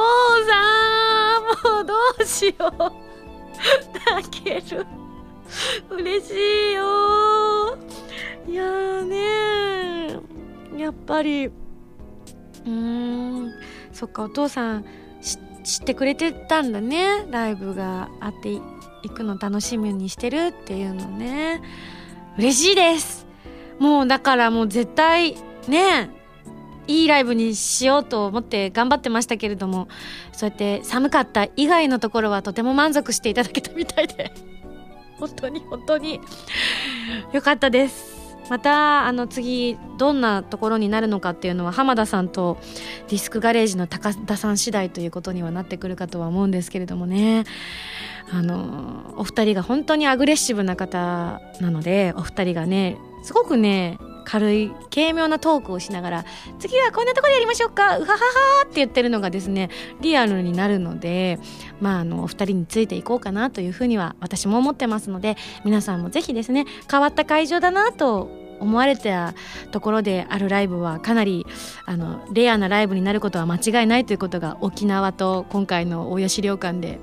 [0.45, 2.91] さんもうどうしよう。
[4.13, 5.02] 泣ける。
[5.89, 6.31] 嬉し
[6.71, 7.77] いよ。
[8.47, 10.19] いやーね
[10.77, 11.47] やっぱり。
[11.47, 13.51] うーん。
[13.91, 14.85] そっかお父さん
[15.63, 17.25] 知ってくれてたんだね。
[17.29, 21.61] ライブがあっていくの楽しみにしてるっていうのね。
[22.37, 23.25] 嬉しいです。
[23.79, 25.35] もうだからもう絶対
[25.67, 26.09] ね
[26.87, 29.87] いいライブにしようと思って頑張ってましたけれども
[30.31, 34.33] そうやって寒かった以外のところはとても満足していただけたみたいで。
[35.23, 36.19] 本当に本当に。
[37.31, 38.37] よかったです。
[38.49, 42.57] またあの次どんなところになるのかっていうのは浜田さんと
[43.07, 47.45] ディスクガレージの高田さん次第ということにはなってくるかとは思うんですけれどもね。
[48.31, 56.25] あのお二人が本当にアグレッシブな方なのでお二人がねすごくね軽い軽妙なトークをしながら
[56.59, 58.19] 次はこんなところでやりましょうかうははは
[58.63, 59.69] って言ってるのがですね
[60.01, 61.39] リアルになるので
[61.81, 69.33] まああのお二人についていこうかなというふうには私も思ってますので皆さんもぜひですね変わった会場だなと思われた
[69.71, 71.45] ところであるライブはかなり
[71.85, 76.99] あのレアなライブになることは間違いないということが沖縄と今回の大谷資料館で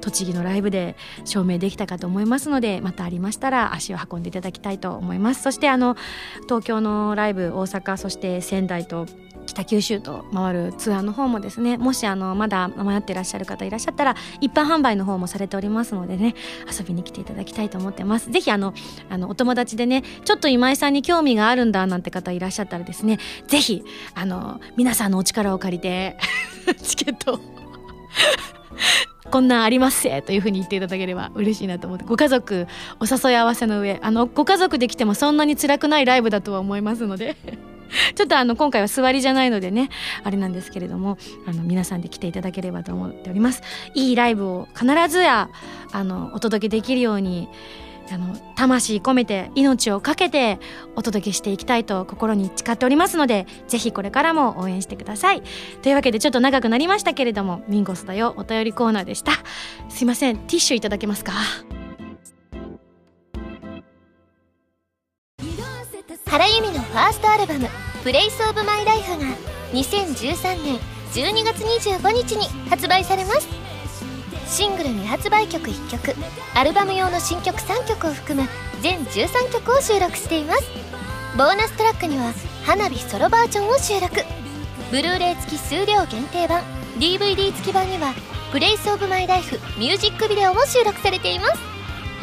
[0.00, 5.42] 栃木のライブで証明できたかと思いますのでまたありましたら足を運んでいただきたいと思います。
[5.42, 5.96] そしてあの
[6.44, 9.06] 東京のライブ大阪そして仙台と
[9.48, 16.34] 北九州と回るツアーの方もですねもしあのまだ迷っていらっしゃる方いらっしゃったら一般販売の方もされておりますのでね
[16.70, 18.30] 遊びに来ていただきたいと思ってます。
[18.30, 18.74] ぜひあの
[19.08, 23.84] あのお友達でねちょっと今井さんに興味があるんだなんて方いらっしゃったらですねぜひ
[24.14, 26.18] あの皆さんのお力を借りて
[26.82, 27.40] チケット
[29.30, 32.66] こんなんありますせというふうに言っていただければ嬉しいなと思ってご家族
[33.00, 37.36] お誘い合わせの上あのご家族で来てもそんなに辛くないライブだとは思いますので
[38.14, 39.90] ちょっとあの今回は座りじゃないのでね
[40.24, 43.62] あれなんですけれどもあの皆さんで来ていただければと思っております。
[43.94, 45.48] いいライブを必ずや
[45.92, 47.48] あのお届けできるように
[48.10, 50.58] あの魂込めて命を懸けて
[50.96, 55.42] お届けしていきたいと心に誓っておりますのでぜひこれからも応援してください。
[55.82, 59.32] というわけでちょっと長くなりましたけれどもミンゴスだよお便りコーナーでした。
[59.88, 60.36] すいません。
[60.36, 61.32] ティッシュいただけますか？
[66.26, 69.26] 原由美のファーストアルバム「Place of My Lifeが
[69.72, 70.78] 2013年
[71.12, 73.67] 12月25日に発売されます。
[74.48, 76.14] シングル未発売曲1曲
[76.54, 78.48] アルバム用の新曲3曲を含む
[78.80, 80.62] 全13曲を収録しています。
[81.36, 82.32] ボーナストラックには
[82.64, 84.24] 花火ソロバージョンを収録。
[84.90, 86.62] ブルーレイ付き数量限定版
[86.98, 91.60] DVD 付き版には「Place of My Life ミュージックビデオも収録されています。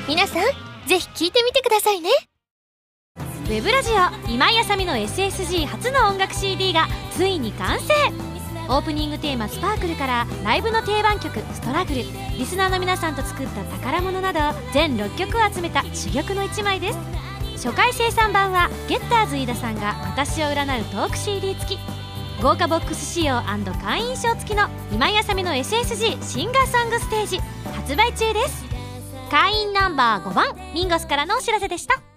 [0.07, 0.43] 皆さん
[0.87, 2.09] ぜひ聴いてみてくださいね。
[3.45, 8.34] ウェブラジオ今井あさみの SSG 初の音楽 CD がついに完成。
[8.67, 12.03] オープニングテーマ「スパークルからライブの定番曲「ストラグル」
[12.37, 14.39] リスナーの皆さんと作った宝物など
[14.73, 16.99] 全6曲を集めた珠玉の1枚です。
[17.55, 21.79] 初回生産版はゲッターズ飯田さんが私を占うトーク CD 付き。
[22.41, 27.39] 豪華ボックス仕様会員証付きの今井あさみの SSG シンガーソングステージ
[27.73, 28.65] 発売中です。
[29.31, 32.14] 会員ナンバー5番ミンゴスからのお知らせでした。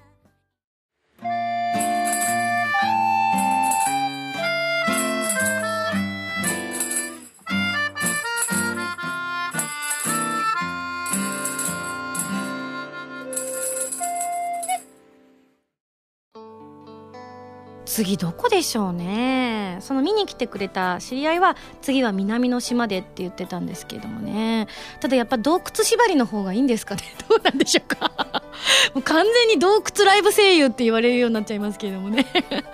[17.89, 19.79] 次どこでしょうね。
[19.81, 24.69] その見に来てくれた知り合いは次は南の島でって言ってたんですけれどもね。
[25.01, 27.03] ただやっぱ洞窟縛りの方がいいんですかね。
[27.27, 28.13] どうなんでしょうか。
[28.93, 32.27] もう完全に洞窟ライブ声優って言われるようになっちゃいますけれどもね。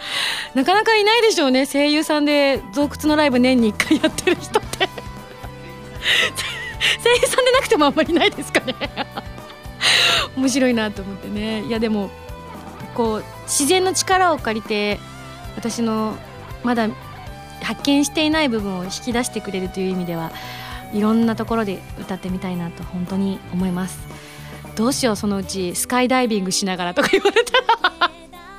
[0.55, 1.65] なかなかいないでしょうね。
[1.67, 4.89] 声優さんで洞窟のライブ年に1回やってる人って。
[7.03, 8.75] 声優さんでなくてもあんまりないですかね。
[10.37, 11.62] 面白いなと思ってね。
[11.62, 12.11] いやでも
[12.95, 14.99] こう自然の力を借りて
[15.57, 16.16] 私の
[16.62, 16.88] まだ
[17.62, 20.32] 発見していない部分を引き出してくれるという意味では
[20.92, 23.99] いろんなところで歌ってみたいなと本当に思います。
[24.76, 27.53] どうしようそのうちスカイダイビングしながらとか言われた
[28.01, 28.11] ら。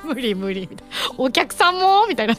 [0.04, 0.62] 無理無理。
[0.62, 0.84] みたいな
[1.18, 2.34] お客さんもみたいな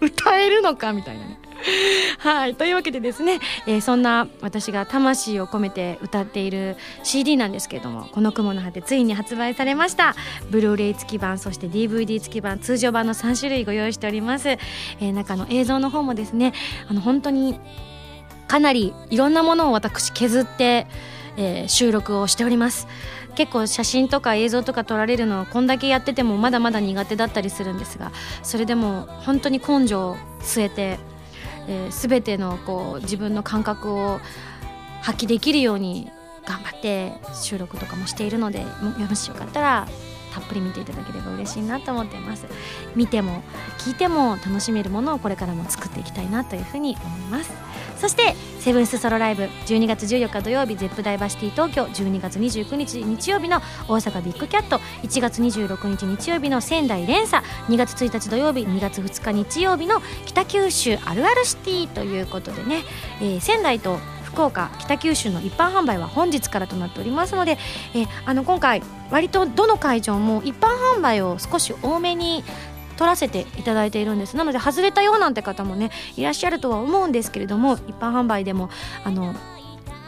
[0.00, 1.39] 歌えるのかみたいなね。
[2.18, 10.14] はいというわけでですね、えー、そんな私が魂を込めて歌っている CD なんですけれどもこの雲の果てついに発売されました。
[10.50, 16.52] ブルーレイ付き版そして DVD 付き版通常版の3種類ご用意しております、えー、中の映像の方もですね
[16.88, 17.58] あの本当に
[18.48, 20.86] かなりいろんなものを私削って、
[21.36, 22.88] えー、収録をしております。
[23.36, 28.10] 結構写真とか映像とか撮られるのはこんだけやっててもまだまだ苦手だったりするんですが
[28.42, 30.98] それでも本当に根性を据えて
[31.70, 34.20] えー、全てのこう自分の感覚を
[35.02, 36.10] 発揮できるように
[36.44, 38.64] 頑張って収録とかもしているので
[38.98, 39.88] もしよかったら
[40.32, 42.46] たっぷり見ていただければ嬉しいなと思っています。
[42.94, 43.42] 見ても
[43.78, 47.52] 聞いても楽しめるものをこれからも作っていきたいなというふうに思います。
[48.00, 62.82] そしてセブンスソロライブ12月14日土曜日ゼップダイバーシティ東京12月29日日曜日の大阪ビッグキャット1月26日日曜日の仙台連鎖2月1日土曜日2月2日日曜日の北九州あるあるシティということでね、
[63.20, 63.98] えー、仙台と
[64.40, 67.58] 福岡北九州の一般販売は本日からとなっておりますので、
[67.94, 72.42] え、あの今回割とどの会場も一般販売を少し多めに
[72.96, 74.36] 取らせていただいているんです。
[74.36, 78.70] なので外れたよなんて方もねいらっしゃるとは思うんですけれども一般販売でも
[79.04, 79.34] あの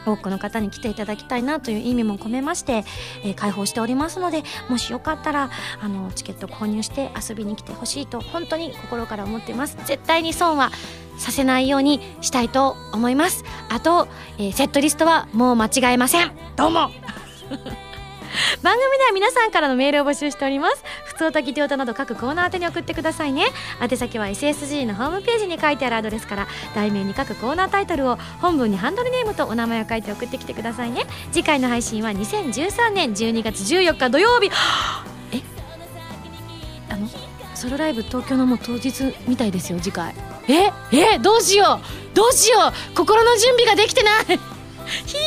[0.07, 2.84] 多くの方に来ていただきたいなという意味も込めまして、
[3.24, 5.50] えー、開放しておりますのでもしよかったら
[5.80, 9.76] あのチケット購入して遊びに来てほしいと本当に心から思ってます。
[9.84, 10.70] 絶対に損は
[11.18, 13.44] させないようにしたいと思います。
[13.68, 16.32] あと、えー、セットリストはもう間違えません。
[16.57, 16.90] どうも。
[18.62, 20.82] 番組では皆さんからのメールを募集しております。
[21.04, 23.46] 普通たぎておたなど各コーナー宛てに送ってくださいね。
[23.80, 31.06] 宛先は SSG のホームページに書いてあるアドレスから題名に各コーナータイトルを本文にハンドルネームとお名前を書いて送ってきてくださいね。
[31.32, 34.50] 次回の配信は2013年12月14日土曜日。
[35.32, 35.40] え？
[36.90, 37.08] あの
[37.54, 40.14] ソロライブ東京のもう当日みたいですよ次回。
[40.48, 40.72] え？
[40.92, 41.18] え？
[41.18, 42.16] どうしよう？
[42.16, 42.94] どうしよう？
[42.96, 44.24] 心の準備ができてない。
[45.07, 45.20] ひえ。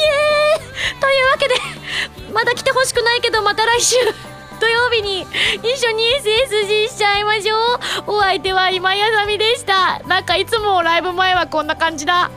[0.98, 1.56] ーというわけで
[2.34, 3.96] まだ来てほしくないけどまた来週。
[4.60, 5.22] 土曜日に
[5.64, 7.60] 一緒に SSG しちゃいましょう。
[8.08, 10.00] お相手は今やさみでした。
[10.08, 12.32] なんかいつもライブ前はこんな感じだ。